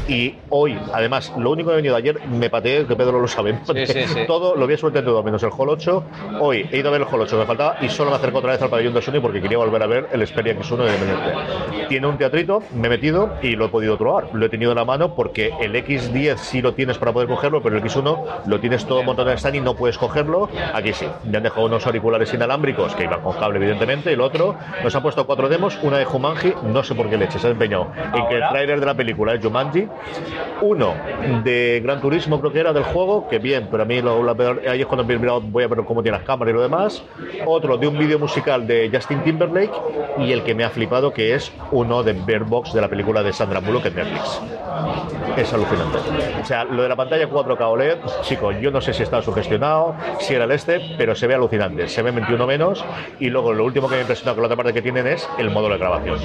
[0.08, 3.60] y hoy, además, lo único que he venido ayer, me pateé, que Pedro lo sabe,
[3.66, 4.20] Sí, sí, sí.
[4.28, 6.04] todo lo había suelto en todo, menos el Hall 8,
[6.40, 8.40] hoy he ido a ver el Hall 8 que me faltaba y solo me acerco
[8.40, 10.94] otra vez al pabellón de Sony porque quería volver a ver el Xperia X1 de
[10.96, 11.88] Independiente.
[11.90, 14.78] Tiene un teatrito, me he metido y lo he podido probar, lo he tenido en
[14.78, 18.60] la mano porque el X10 sí lo tienes para poder cogerlo, pero el X1 lo
[18.60, 21.66] tienes todo montado en el stand y no puedes cogerlo, aquí sí, me han dejado
[21.66, 24.56] unos auriculares inalámbricos que iban con cable evidentemente, el otro.
[24.84, 27.52] Nos ha puesto cuatro demos, una de Jumanji, no sé por qué leche, se ha
[27.52, 29.88] empeñado en que el tráiler de la película es Jumanji,
[30.62, 30.94] uno
[31.44, 34.34] de Gran Turismo creo que era del juego, que bien, pero a mí lo, la
[34.36, 37.04] peor- ahí es cuando he voy a ver cómo tiene las cámaras y lo demás,
[37.46, 39.74] otro de un vídeo musical de Justin Timberlake
[40.20, 43.24] y el que me ha flipado que es uno de Bird Box de la película
[43.24, 44.42] de Sandra Bullock en Netflix.
[45.36, 46.00] Es alucinante.
[46.42, 49.96] O sea, lo de la pantalla 4K OLED, chicos, yo no sé si está sugestionado,
[50.20, 51.88] si era el este, pero se ve alucinante.
[51.88, 52.84] Se ve 21 menos.
[53.20, 55.30] Y luego lo último que me ha impresionado con la otra parte que tienen es
[55.38, 56.20] el módulo de grabación.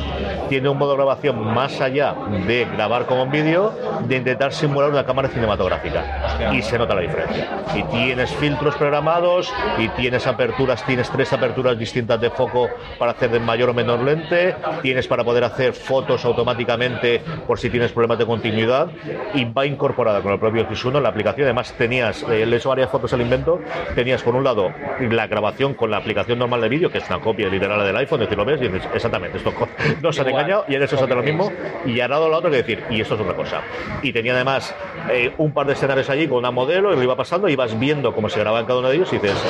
[0.49, 2.15] Tiene un modo de grabación más allá
[2.47, 3.75] de grabar como un vídeo,
[4.07, 6.53] de intentar simular una cámara cinematográfica.
[6.55, 7.65] Y se nota la diferencia.
[7.75, 13.31] Y tienes filtros programados, y tienes aperturas, tienes tres aperturas distintas de foco para hacer
[13.31, 18.19] de mayor o menor lente, tienes para poder hacer fotos automáticamente por si tienes problemas
[18.19, 18.89] de continuidad
[19.33, 21.47] y va incorporada con el propio X1 la aplicación.
[21.47, 23.61] Además, tenías, eh, le he hecho varias fotos al invento,
[23.95, 24.69] tenías por un lado
[25.01, 28.21] la grabación con la aplicación normal de vídeo, que es una copia literal del iPhone,
[28.21, 29.55] es decir, lo ves y dices, exactamente, esto
[30.03, 31.51] no se han engañado y en eso hace lo mismo.
[31.87, 33.63] Y al lado la otra que decir, y esto es otra cosa.
[34.03, 34.75] Y tenía además
[35.11, 37.79] eh, un par de escenarios allí con una modelo y lo iba pasando y vas
[37.79, 39.47] viendo cómo se grababa en cada uno de ellos y dices,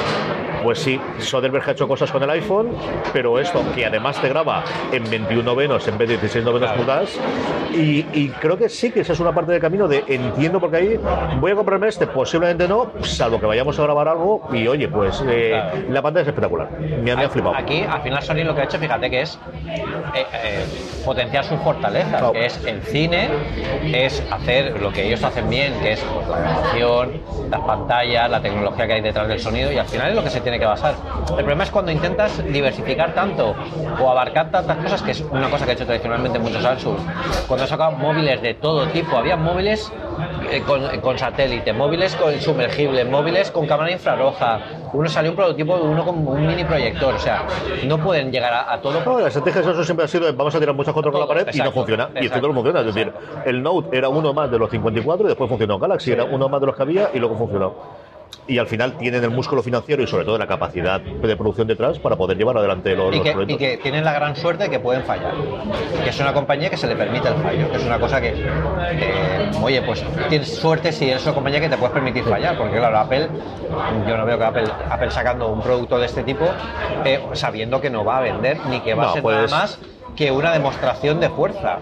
[0.63, 2.71] pues sí, Soderbergh ha hecho cosas con el iPhone,
[3.13, 7.11] pero esto que además te graba en 21 novenos en vez de 16 novenos pulgadas.
[7.75, 10.77] Y, y creo que sí que esa es una parte del camino de entiendo porque
[10.77, 11.01] ahí
[11.41, 15.23] voy a comprarme este, posiblemente no, salvo que vayamos a grabar algo y oye, pues
[15.27, 15.79] eh, Claro.
[15.91, 16.71] la pantalla es espectacular.
[16.81, 17.55] Me, me ha flipado.
[17.57, 19.39] Aquí, al final, Sony lo que ha hecho, fíjate que es
[20.15, 20.65] eh, eh,
[21.05, 22.33] potenciar sus fortalezas, Claro.
[22.33, 23.29] que es el cine,
[23.93, 28.41] es hacer lo que ellos hacen bien, que es pues, la grabación, las pantallas, la
[28.43, 30.67] tecnología que hay detrás del sonido, y al final es lo que se tiene que
[30.67, 30.95] basar.
[31.31, 33.55] El problema es cuando intentas diversificar tanto
[34.01, 36.97] o abarcar tantas cosas, que es una cosa que ha hecho tradicionalmente muchos Samsung.
[37.47, 39.93] Cuando han sacado móviles de todo tipo, había móviles
[40.51, 44.61] eh, con, con satélite, móviles con sumergible, móviles con cámara infrarroja.
[44.93, 47.45] Uno salió un prototipo de uno con un mini proyector, o sea,
[47.87, 49.03] no pueden llegar a, a todo.
[49.05, 51.27] No, la estrategia de Samsung siempre ha sido vamos a tirar muchas fotos con la
[51.27, 52.11] pared y no exacto, funciona.
[52.21, 52.81] Y esto no funciona.
[52.81, 53.13] Es decir,
[53.47, 56.61] el Note era uno más de los 54 y después funcionó Galaxy, era uno más
[56.61, 58.02] de los que había y luego funcionó.
[58.47, 61.99] Y al final tienen el músculo financiero y sobre todo la capacidad de producción detrás
[62.01, 63.55] para poder llevar adelante los, y los que, proyectos.
[63.55, 65.33] y que tienen la gran suerte de que pueden fallar.
[66.03, 68.33] Que es una compañía que se le permite el fallo, que es una cosa que,
[68.33, 72.79] que, oye, pues tienes suerte si eres una compañía que te puedes permitir fallar, porque
[72.79, 73.29] claro, Apple,
[74.09, 76.45] yo no veo que Apple, Apple sacando un producto de este tipo
[77.05, 79.49] eh, sabiendo que no va a vender ni que va No, a ser pues- nada
[79.63, 79.79] más
[80.17, 81.79] que una demostración de fuerza,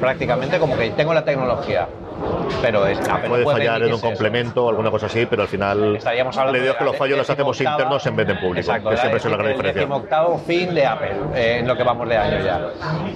[0.00, 1.86] prácticamente como que tengo la tecnología.
[2.62, 4.06] Pero es, no puede fallar en un eso.
[4.06, 7.18] complemento o alguna cosa así, pero al final Estaríamos hablando le digo que los fallos
[7.18, 9.50] los hacemos internos en vez de en público, Exacto, que siempre es la gran decim-
[9.52, 9.82] diferencia.
[9.82, 12.60] El decimoctavo fin de Apple, eh, en lo que vamos de año ya.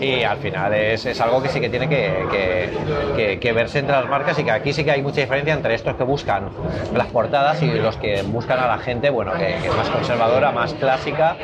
[0.05, 2.71] Y al final es, es algo que sí que tiene que, que-
[3.17, 5.75] que- que verse entre las marcas y que aquí sí que hay mucha diferencia entre
[5.75, 6.49] estos que buscan
[6.95, 10.51] las portadas y los que buscan a la gente, bueno, que, que es más conservadora,
[10.53, 11.37] más clásica,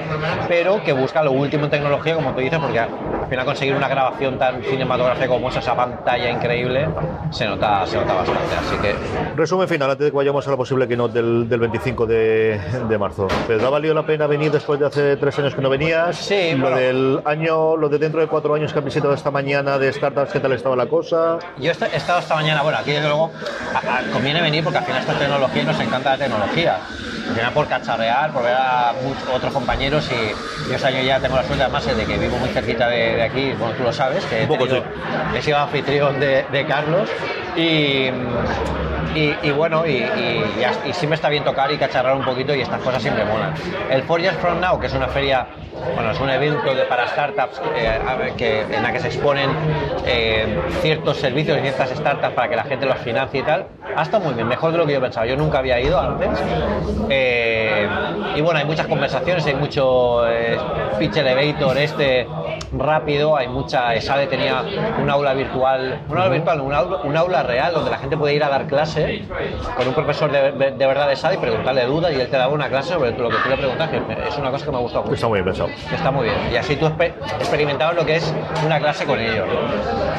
[0.49, 2.81] pero que busca lo último en tecnología, como tú dices, porque
[3.25, 6.87] al final conseguir una grabación tan cinematográfica como esa, esa pantalla increíble,
[7.31, 8.55] se nota, se nota bastante.
[8.59, 8.95] Así que
[9.35, 12.99] Resumen final, antes de que vayamos a la posible keynote del, del 25 de, de
[12.99, 13.27] marzo.
[13.49, 16.17] ¿Pedro ha valido la pena venir después de hace tres años que no venías?
[16.17, 16.77] Sí, Lo bueno.
[16.77, 20.31] del año, lo de dentro de cuatro años que han visitado esta mañana de startups,
[20.33, 21.39] ¿qué tal estaba la cosa?
[21.59, 23.31] Yo he estado esta mañana, bueno, aquí desde luego
[23.75, 26.79] a- a- conviene venir porque al final esta tecnología y nos encanta la tecnología.
[27.29, 31.45] Al final por cacharrear, por ver a muchos otros compañeros y yo ya tengo la
[31.45, 34.47] suerte además de que vivo muy cerquita de, de aquí, bueno, tú lo sabes, que
[34.47, 34.67] poco,
[35.35, 37.09] he sido anfitrión de, de Carlos
[37.57, 38.11] y,
[39.17, 40.45] y, bueno, y, y,
[41.03, 43.55] y me está bien tocar y cacharrar un poquito y estas cosas siempre molan.
[43.91, 45.47] El Four Years From Now, que es una feria,
[45.95, 49.51] bueno, es un evento para startups eh, que, en la que se exponen
[50.07, 54.03] eh, ciertos servicios y ciertas startups para que la gente los financie y tal, ha
[54.03, 55.27] estado muy bien, mejor de lo que yo pensaba.
[55.27, 56.29] Yo nunca había ido antes.
[57.09, 57.89] Eh,
[58.37, 60.25] y bueno, hay muchas conversaciones, hay mucho
[60.99, 62.27] pitch elevator este
[62.79, 64.63] rápido, hay mucha, Sade tenía
[65.01, 68.35] un aula virtual, un aula virtual, un aula, un aula real donde la gente puede
[68.35, 69.25] ir a dar clase
[69.77, 72.53] con un profesor de, de- verdad de Sade y preguntarle dudas y él te daba
[72.53, 73.97] una clase sobre lo que tú le preguntas, que
[74.29, 75.15] es una cosa que me ha gustado mucho.
[75.15, 75.69] Está muy bien pensado.
[75.93, 76.37] está muy bien.
[76.53, 78.35] Y así tú exper- experimentabas lo que es
[78.65, 79.47] una clase con ellos.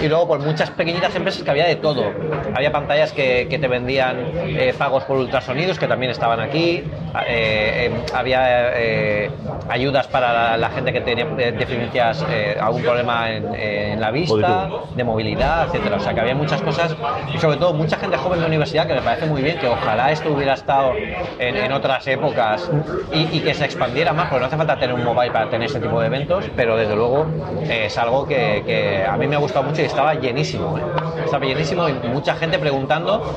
[0.01, 2.11] Y luego por muchas pequeñitas empresas que había de todo.
[2.55, 6.83] Había pantallas que, que te vendían eh, pagos por ultrasonidos, que también estaban aquí.
[7.27, 9.31] Eh, eh, había eh,
[9.69, 14.11] ayudas para la, la gente que tenía eh, deficiencias, eh, algún problema en, en la
[14.11, 15.97] vista, de movilidad, etcétera.
[15.97, 16.95] O sea que había muchas cosas
[17.33, 20.11] y sobre todo mucha gente joven de universidad que me parece muy bien, que ojalá
[20.11, 20.93] esto hubiera estado
[21.39, 22.69] en, en otras épocas
[23.13, 25.67] y, y que se expandiera más, porque no hace falta tener un mobile para tener
[25.67, 27.25] este tipo de eventos, pero desde luego
[27.63, 30.77] eh, es algo que, que a mí me ha gustado mucho y estaba llenísimo.
[31.23, 33.35] Estaba llenísimo y mucha gente preguntando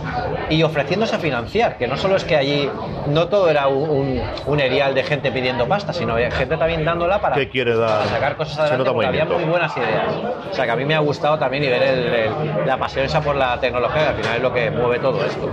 [0.50, 2.68] y ofreciéndose a financiar, que no solo es que allí
[3.06, 7.20] no todo era un, un, un erial de gente pidiendo pasta, sino gente también dándola
[7.20, 7.98] para, ¿Qué quiere dar?
[8.00, 10.04] para sacar cosas Se adelante, porque había muy buenas ideas.
[10.50, 12.31] O sea que a mí me ha gustado también y ver el- el-
[12.66, 15.48] la pasión esa por la tecnología, que al final es lo que mueve todo esto.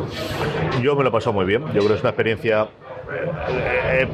[0.81, 1.63] Yo me lo he pasado muy bien.
[1.67, 2.67] Yo creo que es una experiencia
[3.11, 4.07] eh,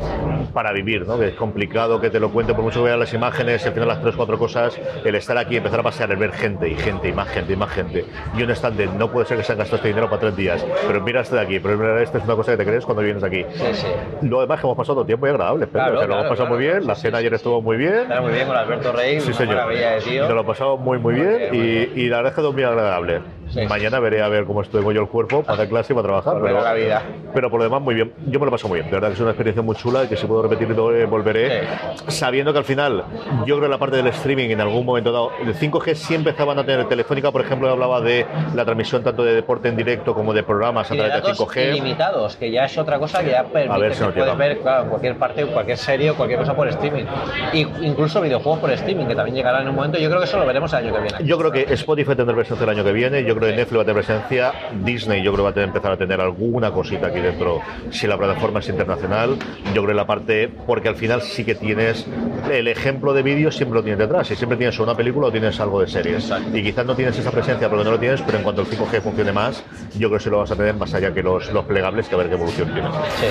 [0.53, 1.17] para vivir, ¿no?
[1.19, 3.87] Que es complicado que te lo cuente, por mucho que veas las imágenes, al final
[3.87, 7.09] las tres, cuatro cosas, el estar aquí, empezar a pasear, el ver gente y gente
[7.09, 8.05] y más gente y más gente.
[8.37, 10.35] Y un stand de, no puede ser que se han gastado este dinero para tres
[10.35, 12.85] días, pero mira este de aquí, pero mira, esta es una cosa que te crees
[12.85, 13.45] cuando vienes aquí.
[13.53, 13.87] Sí, sí.
[14.23, 16.29] Lo demás que hemos pasado tiempo muy agradable, pero Claro, o sea, lo hemos claro,
[16.29, 16.77] pasado muy claro.
[16.79, 17.93] bien, la cena ayer estuvo muy bien.
[17.95, 19.55] Estará muy bien con Alberto Rey, Sí, una señor.
[19.55, 20.23] maravilla de tío.
[20.25, 22.35] Nos lo he pasado muy, muy bien Muy bien, muy y, y la verdad es
[22.35, 23.21] que sido muy agradable.
[23.51, 25.95] Sí, sí, Mañana veré a ver cómo estoy yo el cuerpo para hacer clase y
[25.95, 26.33] para trabajar.
[26.33, 27.03] Volver pero, la vida.
[27.33, 28.13] pero por lo demás, muy bien.
[28.27, 28.89] Yo me lo paso muy bien.
[28.89, 31.67] De verdad que es una experiencia muy chula y que si puedo repetirlo, eh, volveré.
[32.07, 33.03] Sabiendo que al final,
[33.45, 36.57] yo creo que la parte del streaming en algún momento dado, el 5G sí empezaban
[36.59, 36.87] a tener.
[36.87, 40.89] Telefónica, por ejemplo, hablaba de la transmisión tanto de deporte en directo como de programas
[40.89, 41.71] a de través de datos 5G.
[41.71, 44.37] ilimitados, que ya es otra cosa que ya permite A ver que si nos puedes
[44.37, 47.05] ver claro, cualquier parte, cualquier serie o cualquier cosa por streaming.
[47.53, 49.97] Y incluso videojuegos por streaming, que también llegarán en un momento.
[49.99, 51.17] Yo creo que eso lo veremos el año que viene.
[51.23, 53.81] Yo creo que Spotify tendrá presencia el año que viene, yo creo que Netflix va
[53.81, 57.19] a tener presencia, Disney yo creo va a tener- empezar a tener alguna cosita aquí
[57.19, 61.43] dentro si la plataforma es internacional, yo creo que la parte, porque al final sí
[61.45, 62.05] que tienes
[62.51, 65.59] el ejemplo de vídeo siempre lo tienes detrás, y siempre tienes una película o tienes
[65.59, 66.57] algo de series, Exacto.
[66.57, 69.01] y quizás no tienes esa presencia porque no lo tienes, pero en cuanto el 5G
[69.01, 69.63] funcione más,
[69.97, 72.15] yo creo que sí lo vas a tener más allá que los, los plegables, que
[72.15, 72.89] a ver qué evolución tiene.
[73.19, 73.27] Sí.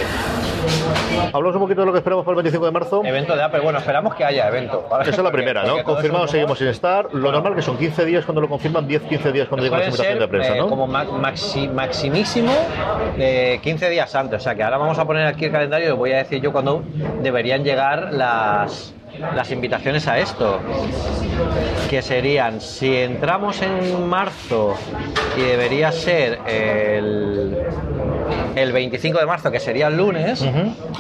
[1.33, 3.03] Hablamos un poquito de lo que esperamos para el 25 de marzo.
[3.05, 4.85] Evento de Apple, bueno, esperamos que haya evento.
[5.01, 5.83] Esa es la primera, ¿no?
[5.85, 7.13] Confirmado, seguimos sin estar.
[7.15, 10.19] Lo normal que son 15 días cuando lo confirman, 10-15 días cuando llegan las ser
[10.19, 10.69] de prensa, eh, ¿no?
[10.69, 12.53] como ma- maxi- maximísimo
[13.19, 14.41] eh, 15 días antes.
[14.41, 16.41] O sea que ahora vamos a poner aquí el calendario y os voy a decir
[16.41, 16.83] yo cuándo
[17.23, 18.95] deberían llegar las,
[19.35, 20.59] las invitaciones a esto.
[21.89, 24.75] Que serían, si entramos en marzo
[25.37, 27.57] y debería ser el,
[28.57, 30.45] el 25 de marzo, que sería el lunes,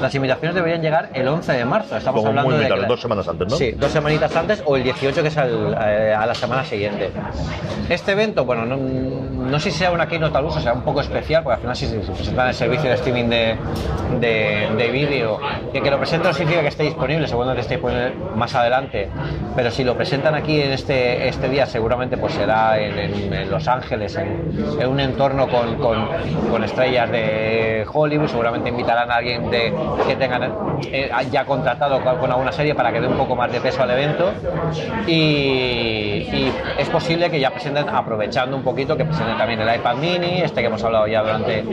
[0.00, 1.96] las invitaciones deberían llegar el 11 de marzo.
[1.96, 3.56] Estamos Como hablando de que dos semanas antes, ¿no?
[3.56, 7.10] Sí, dos semanitas antes o el 18 que es al- eh, a la semana siguiente.
[7.88, 11.00] Este evento, bueno, no, no sé si sea una keynote al uso, sea un poco
[11.00, 13.56] especial, porque al final si se presentan el servicio de streaming de,
[14.20, 15.38] de, de vídeo,
[15.72, 19.08] que, que lo presenten no significa que esté disponible, seguramente esté disponible más adelante,
[19.56, 23.50] pero si lo presentan aquí en este, este día, seguramente pues será en, en- en
[23.50, 26.08] Los Ángeles, en, en un entorno con, con-
[26.50, 27.39] con estrellas de
[27.92, 33.00] Hollywood, seguramente invitarán a alguien que tengan eh, ya contratado con, alguna serie para que
[33.00, 34.32] dé un poco más de peso al evento
[35.06, 40.40] y, es posible que ya presenten, aprovechando un poquito, que presenten también el iPad mini,
[40.40, 41.64] este que hemos hablado ya durante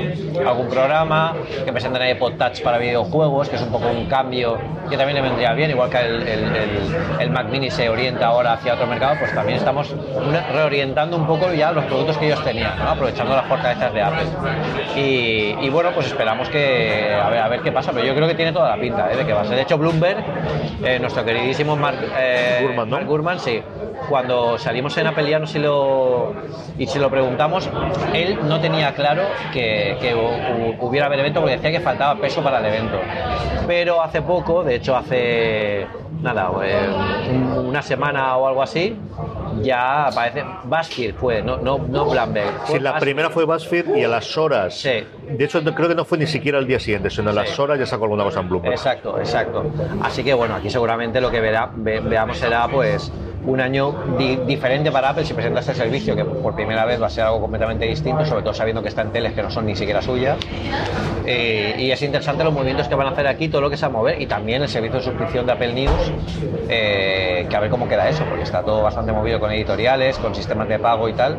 [0.46, 4.58] algún programa, que presenten el iPod Touch para videojuegos, que es un poco un cambio
[4.90, 8.88] que también le vendría bien, igual que el, Mac mini se orienta ahora hacia otro
[8.88, 9.94] mercado, pues también estamos
[10.54, 14.26] reorientando un poco ya los productos que ellos tenían, aprovechando las fortalezas de Apple.
[14.96, 18.28] Y, y bueno, pues esperamos que a ver, a ver qué pasa, pero yo creo
[18.28, 19.18] que tiene toda la pinta ¿eh?
[19.18, 19.56] de que va a ser.
[19.56, 20.24] De hecho, Bloomberg,
[20.84, 22.96] eh, nuestro queridísimo Mark, eh, Gurman, ¿no?
[22.96, 23.62] Mark Gurman, sí.
[24.10, 26.34] Cuando salimos en Apple ya no si lo,
[26.78, 27.70] y si lo preguntamos,
[28.14, 32.20] él no tenía claro que, que hu- hu- hubiera haber evento porque decía que faltaba
[32.20, 33.00] peso para el evento.
[33.68, 35.88] Pero hace poco, de hecho hace
[36.22, 38.98] nada, un- una semana o algo así,
[39.62, 42.08] ya aparece Baskir fue, no, no, no
[42.66, 44.76] Sí, la primera fue BuzzFeed y a las horas.
[44.76, 45.04] Sí.
[45.30, 47.50] De hecho, no- creo que no fue ni siquiera el día siguiente, sino a las
[47.50, 47.62] Sí.
[47.62, 48.74] horas ya sacó alguna cosa en Bloomberg.
[48.74, 49.66] Exacto, exacto.
[50.02, 53.12] Así que bueno, aquí seguramente lo que verá, ve- veamos será pues
[53.48, 57.08] un año di- diferente para Apple si presenta este servicio, que por primera vez va
[57.08, 59.66] a ser algo completamente distinto, sobre todo sabiendo que está en teles que no son
[59.66, 60.38] ni siquiera suyas.
[61.26, 63.86] Eh, y es interesante los movimientos que van a hacer aquí, todo lo que se
[63.86, 66.12] va a mover, y también el servicio de suscripción de Apple News,
[66.70, 70.36] eh, que a ver cómo queda eso, porque está todo bastante movido con editoriales, con
[70.36, 71.38] sistemas de pago y tal.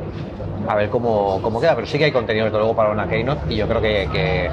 [0.67, 3.53] A ver cómo, cómo queda, pero sí que hay contenido desde luego para una Keynote
[3.53, 4.51] y yo creo que,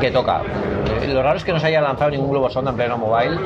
[0.00, 0.42] que toca.
[1.06, 3.36] Lo raro es que no se haya lanzado ningún globo sonda en pleno mobile,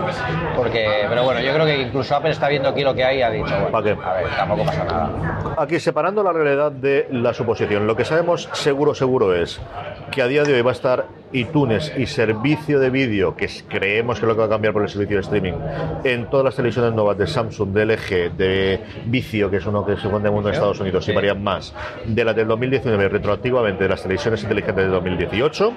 [0.56, 3.22] porque, pero bueno, yo creo que incluso Apple está viendo aquí lo que hay y
[3.22, 3.90] ha dicho, bueno, ¿Pa' qué?
[3.90, 5.54] a ver, tampoco pasa nada.
[5.58, 9.60] Aquí separando la realidad de la suposición, lo que sabemos seguro, seguro es
[10.12, 14.20] que a día de hoy va a estar iTunes y servicio de vídeo, que creemos
[14.20, 15.54] que es lo que va a cambiar por el servicio de streaming,
[16.04, 19.96] en todas las televisiones nuevas de Samsung, de LG, de Vicio, que es uno que
[19.96, 23.88] se vende mundo en Estados Unidos, y varias más, de las del 2019 retroactivamente de
[23.88, 25.72] las televisiones inteligentes de 2018,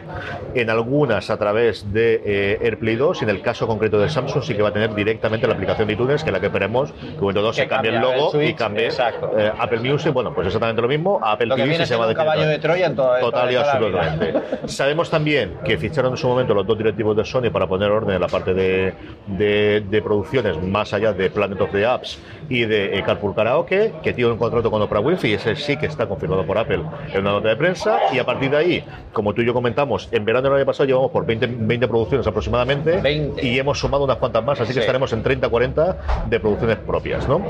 [0.56, 4.44] en algunas a través de eh, AirPlay 2, y en el caso concreto de Samsung
[4.44, 6.92] sí que va a tener directamente la aplicación de iTunes, que es la que esperemos
[6.92, 8.90] que en momento 2 Que se cambie el logo y Switch, cambie
[9.38, 11.22] eh, Apple Music, bueno, pues exactamente lo mismo.
[11.24, 12.92] Apple Lo que TV viene se va a siendo un decir caballo de Troya en
[12.92, 14.25] en Total y toda-
[14.66, 18.16] Sabemos también que ficharon en su momento los dos directivos de Sony para poner orden
[18.16, 18.94] en la parte de,
[19.28, 23.94] de- de producciones más allá de Planet of the Apps y de eh, Carpool Karaoke,
[24.04, 26.82] que tiene un contrato con Oprah Winfrey, ese sí que está confirmado por Apple
[27.14, 28.84] en una nota de prensa, y a partir de ahí,
[29.14, 32.28] como tú y yo comentamos, en verano del año pasado llevamos por 20, 20 producciones
[32.28, 33.46] aproximadamente 20.
[33.46, 35.96] y hemos sumado unas cuantas más, así que estaremos en 30-40
[36.30, 37.42] de producciones propias, ¿no?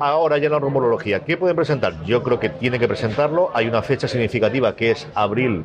[0.00, 1.94] Ahora ya la rumorología, ¿qué pueden presentar?
[2.04, 5.64] Yo creo que tiene que presentarlo, hay una fecha significativa que es abril,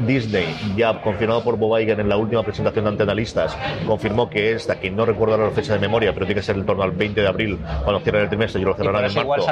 [0.00, 4.78] Disney, ya confirmado por Bob Iger en la última presentación de Antenalistas, confirmó que esta,
[4.78, 7.20] que no recuerdo la fecha de memoria, pero tiene que ser en torno al 20
[7.20, 9.46] de abril, cuando cierren el trimestre, y lo cerrarán en marzo.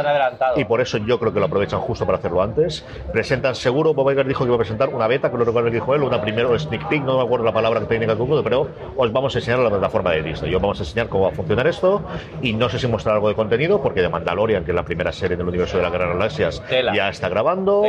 [0.56, 2.84] Y por eso yo creo que lo aprovechan justo para hacerlo antes.
[3.12, 5.74] Presentan seguro, Bob Iger dijo que iba a presentar una beta, que lo recuerdo que
[5.74, 8.68] dijo él, una primero sneak peek, no me acuerdo la palabra técnica que uso, pero
[8.96, 10.54] os vamos a enseñar la plataforma de Disney.
[10.54, 12.02] Os vamos a enseñar cómo va a funcionar esto
[12.40, 15.12] y no sé si mostrar algo de contenido, porque de Mandalorian, que es la primera
[15.12, 16.94] serie del universo de la Guerra de las Galaxias, Tela.
[16.94, 17.84] ya está grabando.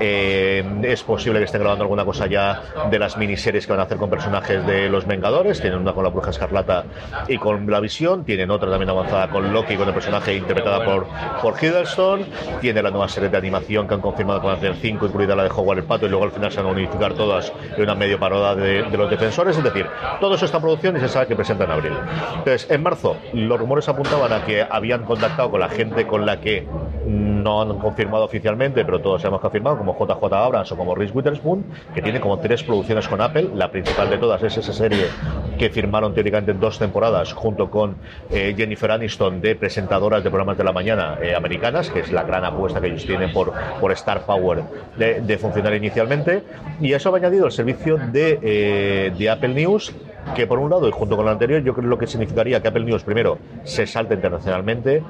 [0.00, 3.84] Eh, es posible que estén grabando alguna cosa ya de las miniseries que van a
[3.84, 5.60] hacer con personajes de los Vengadores.
[5.60, 6.84] Tienen una con la Bruja Escarlata
[7.26, 8.24] y con la Visión.
[8.24, 11.06] Tienen otra también avanzada con Loki, con el personaje interpretada por,
[11.42, 12.26] por Hiddleston.
[12.60, 15.34] Tiene la nueva serie de animación que han confirmado que van a tener cinco, incluida
[15.34, 17.82] la de Howard el Pato, y luego al final se van a unificar todas en
[17.82, 19.56] una medio paroda de, de los defensores.
[19.56, 19.86] Es decir,
[20.20, 21.92] todo eso está en producción y se sabe que presenta en abril.
[22.36, 26.40] Entonces, en marzo, los rumores apuntaban a que habían contactado con la gente con la
[26.40, 26.66] que
[27.06, 31.64] no han confirmado oficialmente, pero todos hemos confirmado, como JJ Abrams o como Reese Witherspoon,
[31.94, 33.50] que tiene como tres producciones con Apple.
[33.54, 35.06] La principal de todas es esa serie
[35.58, 37.96] que firmaron teóricamente en dos temporadas junto con
[38.30, 42.22] eh, Jennifer Aniston de presentadoras de programas de la mañana eh, americanas, que es la
[42.22, 44.62] gran apuesta que ellos tienen por, por Star Power
[44.96, 46.42] de, de funcionar inicialmente.
[46.80, 49.92] Y a eso ha añadido el servicio de, eh, de Apple News,
[50.34, 52.68] que por un lado y junto con lo anterior yo creo lo que significaría que
[52.68, 55.02] Apple News primero se salte internacionalmente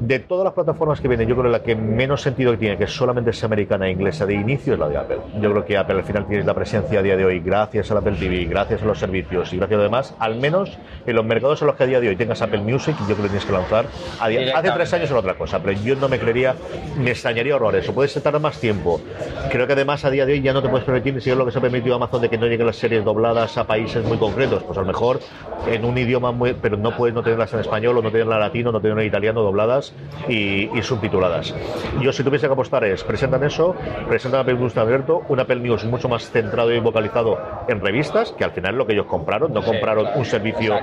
[0.00, 2.86] de todas las plataformas que vienen, yo creo que la que menos sentido tiene, que
[2.88, 5.18] solamente es americana e inglesa de inicio, es la de Apple.
[5.40, 7.98] Yo creo que Apple al final tiene la presencia a día de hoy, gracias al
[7.98, 10.76] Apple TV, gracias a los servicios y gracias a lo demás, al menos
[11.06, 13.18] en los mercados en los que a día de hoy tengas Apple Music, yo creo
[13.18, 13.86] que tienes que lanzar.
[14.20, 16.54] A día- hace tres años era otra cosa, pero yo no me creería,
[16.98, 17.88] me extrañaría horrores.
[17.88, 19.00] O puedes tardar más tiempo.
[19.50, 21.46] Creo que además a día de hoy ya no te puedes permitir, ni siquiera lo
[21.46, 24.18] que se ha permitido Amazon, de que no lleguen las series dobladas a países muy
[24.18, 24.62] concretos.
[24.64, 25.20] Pues a lo mejor
[25.68, 26.54] en un idioma muy.
[26.54, 29.08] Pero no puedes no tenerlas en español, o no tenerla en latino, no tenerla en
[29.08, 29.92] italiano castellano dobladas
[30.28, 31.54] y, subtituladas.
[32.00, 33.74] Yo si tuviese que apostar es, presentan eso,
[34.08, 38.44] presentan Apple News abierto, un Apple News mucho más centrado y vocalizado en revistas, que
[38.44, 40.78] al final es lo que ellos compraron, no compraron un servicio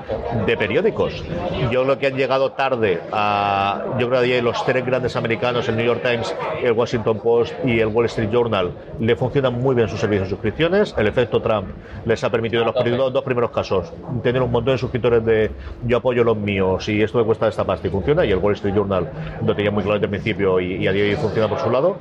[0.46, 1.24] de periódicos.
[1.72, 5.78] Yo lo que han llegado tarde a, yo creo que los tres grandes americanos, el
[5.78, 9.88] New York Times, el Washington Post y el Wall Street Journal, le funcionan muy bien
[9.88, 10.96] sus servicios de suscripciones.
[10.98, 11.70] El efecto Trump
[12.06, 13.92] les ha permitido en los dos primeros casos
[14.24, 15.52] tener un montón de suscriptores de
[15.86, 18.54] yo apoyo los míos y esto me cuesta esta pasta y funciona, y el Wall
[18.54, 19.10] Street Journal
[19.46, 21.70] lo tenía muy claro desde el principio y, a día de hoy funciona por su
[21.70, 21.98] lado.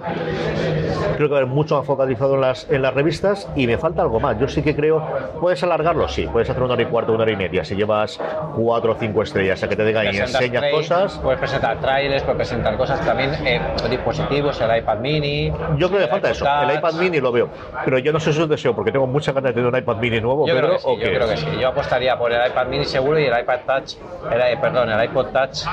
[1.17, 3.79] Creo que va a haber mucho más focalizado en las, en las revistas y me
[3.79, 4.39] falta algo más.
[4.39, 5.05] Yo sí que creo,
[5.41, 8.21] puedes alargarlo, sí, puedes hacer una hora y cuarto, una hora y media, si llevas
[8.57, 11.19] cuatro o cinco estrellas, a que te digan y enseñas cosas.
[11.19, 15.53] Puedes presentar trailers, puedes presentar cosas también, eh, dispositivos, el iPad mini.
[15.77, 17.49] Yo creo que falta eso, el iPad mini lo veo,
[17.85, 19.97] pero yo no sé si es deseo porque tengo mucha ganas de tener un iPad
[19.97, 21.47] mini nuevo, yo Pedro, creo que sí, yo creo que sí.
[21.61, 23.97] Yo apostaría por el iPad mini seguro y el iPad Touch,
[24.31, 25.65] el, perdón, el iPod Touch,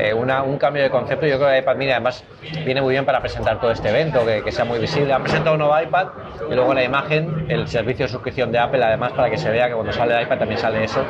[0.00, 1.26] eh, una, un cambio de concepto.
[1.26, 2.24] Yo creo que el iPad mini además
[2.64, 5.12] viene muy bien para presentar todo este evento, que, que sea muy visible.
[5.12, 6.08] Han presentado un nuevo iPad
[6.50, 9.68] y luego la imagen, el servicio de suscripción de Apple, además para que se vea
[9.68, 11.04] que cuando sale el iPad también sale eso.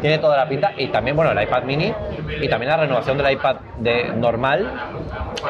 [0.00, 1.92] Tiene toda la pinta y también, bueno, el iPad mini
[2.40, 4.72] y también la renovación del iPad de normal.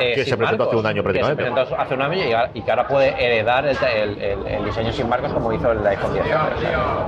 [0.00, 1.42] Eh, que se presentó hace un año prácticamente.
[1.42, 5.52] se presentó hace un año y, que ahora puede heredar el, diseño sin marcos como
[5.52, 6.26] hizo el iPhone 10.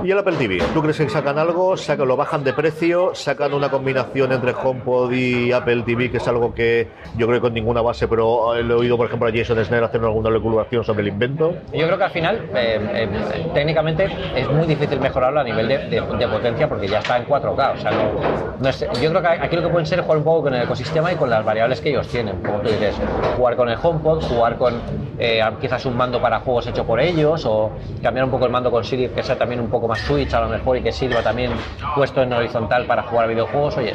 [0.03, 0.59] ¿Y el Apple TV?
[0.73, 1.75] ¿Tú crees que sacan algo?
[1.77, 3.13] Sacan, ¿Lo bajan de precio?
[3.13, 6.87] ¿Sacan una combinación entre HomePod y Apple TV, que es algo que
[7.17, 10.01] yo creo que con ninguna base, pero he oído, por ejemplo, a Jason Snell hacer
[10.01, 11.55] alguna recuperación sobre el invento?
[11.73, 16.27] Yo creo que al final, eh, eh, técnicamente, es muy difícil mejorarlo a nivel de,
[16.27, 17.73] potencia porque ya está en 4K.
[17.73, 20.43] O sea, no, yo creo que aquí lo que pueden ser es jugar un poco
[20.43, 22.41] con el ecosistema y con las variables que ellos tienen.
[22.41, 22.95] Como tú dices,
[23.37, 24.73] jugar con el HomePod, jugar con
[25.17, 28.69] eh, quizás un mando para juegos hecho por ellos o cambiar un poco el mando
[28.69, 31.21] con Siri que sea también un poco más Switch a lo mejor y que sirva
[31.21, 31.51] también
[31.95, 33.77] puesto en horizontal para jugar videojuegos.
[33.77, 33.93] Oye,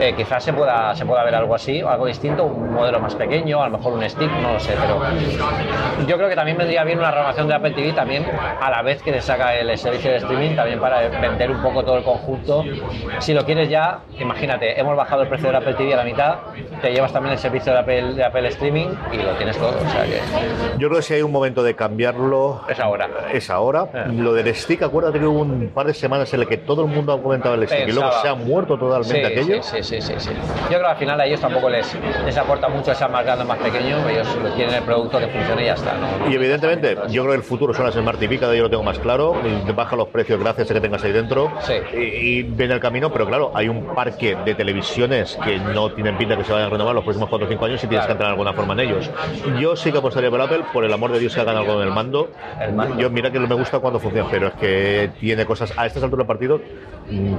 [0.00, 3.62] eh, quizás se pueda, se pueda ver algo así, algo distinto, un modelo más pequeño,
[3.62, 5.00] a lo mejor un stick, no lo sé, pero
[6.06, 8.26] yo creo que también vendría bien una renovación de Apple TV también
[8.60, 11.84] a la vez que le saca el servicio de streaming, también para vender un poco
[11.84, 12.64] todo el conjunto.
[13.18, 16.36] Si lo quieres ya, imagínate, hemos bajado el precio del Apple TV a la mitad,
[16.80, 19.76] te llevas también el servicio de Apple, de Apple Streaming y lo tienes todo.
[19.76, 20.20] O sea que...
[20.78, 23.08] Yo creo que si hay un momento de cambiarlo, es ahora.
[23.32, 23.88] Es ahora.
[23.92, 24.04] Eh.
[24.12, 26.88] Lo del stick, acuérdate que hubo un par de semanas en el que todo el
[26.88, 29.62] mundo ha comentado el stick y luego se ha muerto totalmente aquello.
[29.62, 30.30] Sí, sí, sí, sí,
[30.70, 33.58] Yo creo al final a ellos tampoco les, les aporta mucho esa más grande, más
[33.58, 34.26] pequeño, ellos
[34.56, 35.94] tienen el producto que funcione y ya está.
[36.28, 38.82] Y evidentemente, yo creo que el futuro son las Smart TV, cada día lo tengo
[38.82, 39.34] más claro,
[39.74, 41.52] baja los precios gracias a que tengas ahí dentro
[41.94, 46.16] y, y viene el camino, pero claro, hay un parque de televisiones que no tienen
[46.16, 48.12] pinta que se vayan a renovar los próximos 4 o 5 años y tienes que
[48.12, 49.10] entrar de alguna forma en ellos.
[49.60, 51.88] Yo sí que apostaría por Apple, por el amor de Dios que hagan algo en
[51.88, 52.30] el mando.
[52.60, 52.98] El mando.
[52.98, 56.02] Yo mira que no me gusta cuando funciona, pero es que tiene cosas a estas
[56.02, 56.60] alturas del partido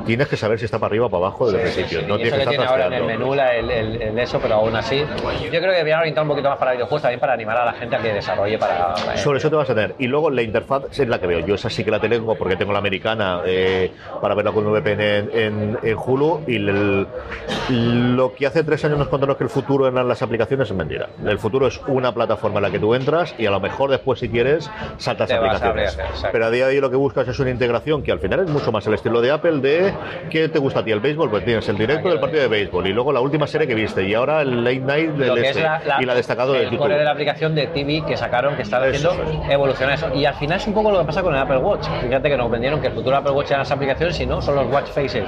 [0.05, 2.07] tienes que saber si está para arriba o para abajo del principio.
[2.07, 5.71] No tienes que, tiene ahora en el menú el, eso, pero aún así, yo creo
[5.71, 7.99] que deberían orientar un poquito más para videojuegos también para animar a la gente a
[7.99, 8.93] que desarrolle para.
[9.13, 9.95] Eh, Sobre eso te vas a tener.
[9.99, 11.39] Y luego la interfaz es la que veo.
[11.39, 13.91] Yo esa sí que la tengo porque tengo la americana eh,
[14.21, 16.43] para verla con VPN en, en, Hulu.
[16.47, 20.75] Y lo que hace tres años nos contaron que el futuro en las aplicaciones es
[20.75, 21.09] mentira.
[21.25, 24.19] El futuro es una plataforma en la que tú entras y a lo mejor después,
[24.19, 25.97] si quieres, saltas aplicaciones.
[26.31, 28.49] pero a día de hoy lo que buscas es una integración que al final es
[28.49, 29.93] mucho más el estilo de Apple de
[30.29, 30.91] ¿qué te gusta a ti?
[30.91, 31.29] ¿El béisbol?
[31.29, 34.07] Pues tienes el directo del partido de béisbol y luego la última serie que viste
[34.07, 35.63] y ahora el late night del este
[35.99, 36.87] y la destacado de YouTube.
[36.87, 39.15] de la aplicación de TV que sacaron que está haciendo
[39.49, 40.13] evolucionar eso.
[40.13, 41.87] Y al final es un poco lo que pasa con el Apple Watch.
[42.01, 44.55] Fíjate que nos vendieron que el futuro Apple Watch eran las aplicaciones y no son
[44.55, 45.23] los Watch Faces.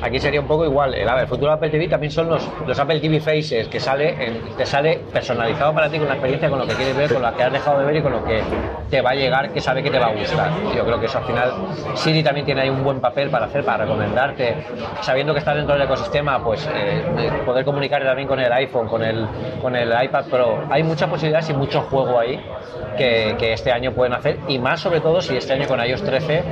[0.00, 0.94] Aquí sería un poco igual.
[0.94, 4.66] El, el futuro Apple TV también son los, los Apple TV Faces que sale te
[4.66, 7.42] sale personalizado para ti con la experiencia, con lo que quieres ver, con lo que
[7.42, 8.42] has dejado de ver y con lo que
[8.90, 10.50] te va a llegar, que sabe que te va a gustar.
[10.74, 11.52] Yo creo que eso al final
[11.94, 14.64] Siri también tiene ahí un buen papel para hacer, para recomendarte,
[15.00, 19.02] sabiendo que está dentro del ecosistema, pues eh, poder comunicar también con el iPhone, con
[19.02, 19.26] el,
[19.60, 20.64] con el iPad Pro.
[20.70, 22.40] Hay muchas posibilidades y mucho juego ahí
[22.96, 26.44] que, este año pueden hacer y más sobre todo si este año con iOS 13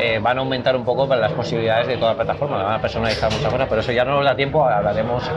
[0.00, 3.30] eh, van a aumentar un poco las posibilidades de toda la plataforma, van a personalizar
[3.30, 5.30] muchas cosas, pero eso ya no nos da tiempo, hablaremos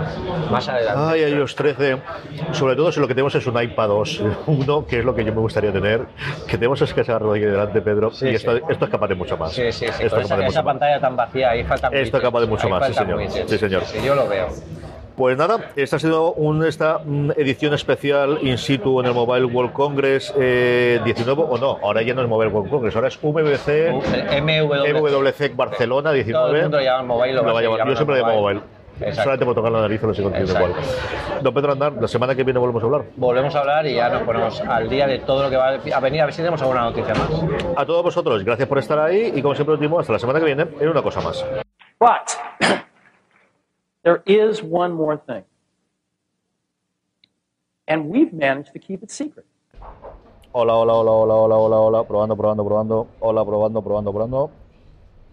[0.49, 1.01] más adelante.
[1.03, 1.97] Ay, iOS 13,
[2.51, 5.23] sobre todo si lo que tenemos es un iPad 2, uno que es lo que
[5.23, 6.05] yo me gustaría tener,
[6.47, 9.37] que tenemos es que se aquí delante, Pedro, y esto, esto es capaz de mucho
[9.37, 9.51] más.
[9.53, 12.47] Sí, sí, sí, esto esa, esa pantalla tan vacía, ahí falta Esto es capaz de
[12.47, 13.21] mucho más, sí señor.
[13.47, 13.83] sí, señor.
[13.85, 14.49] Sí, yo lo veo.
[15.15, 19.45] Pues nada, esta ha sido un, esta mm, edición especial in situ en el Mobile
[19.45, 23.21] World Congress eh, 19, o no, ahora ya no es Mobile World Congress, ahora es
[23.21, 23.91] MVC,
[24.41, 26.31] MWC Barcelona 19.
[26.31, 27.87] Todo el mundo llama Mobile, lo, va a llamar.
[27.87, 28.61] Yo siempre lo llamo Mobile.
[29.13, 30.73] Solamente por tocar la nariz, no sé contigo igual.
[31.41, 33.05] Don Pedro Andar, la semana que viene volvemos a hablar.
[33.15, 35.99] Volvemos a hablar y ya nos ponemos al día de todo lo que va a
[35.99, 37.29] venir, a ver si tenemos alguna noticia más.
[37.75, 40.39] A todos vosotros, gracias por estar ahí y como siempre os digo, hasta la semana
[40.39, 41.45] que viene en una cosa más.
[41.99, 42.37] But
[44.03, 45.43] there is one more thing.
[47.91, 49.45] and we've managed to keep it secret.
[50.53, 52.03] Hola, hola, hola, hola, hola, hola, hola.
[52.03, 53.07] Probando, probando, probando.
[53.19, 54.51] Hola, probando, probando, probando.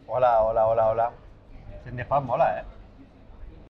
[0.08, 1.10] Hola, hola, hola, hola.
[1.84, 2.64] Cindy Fan mola, ¿eh?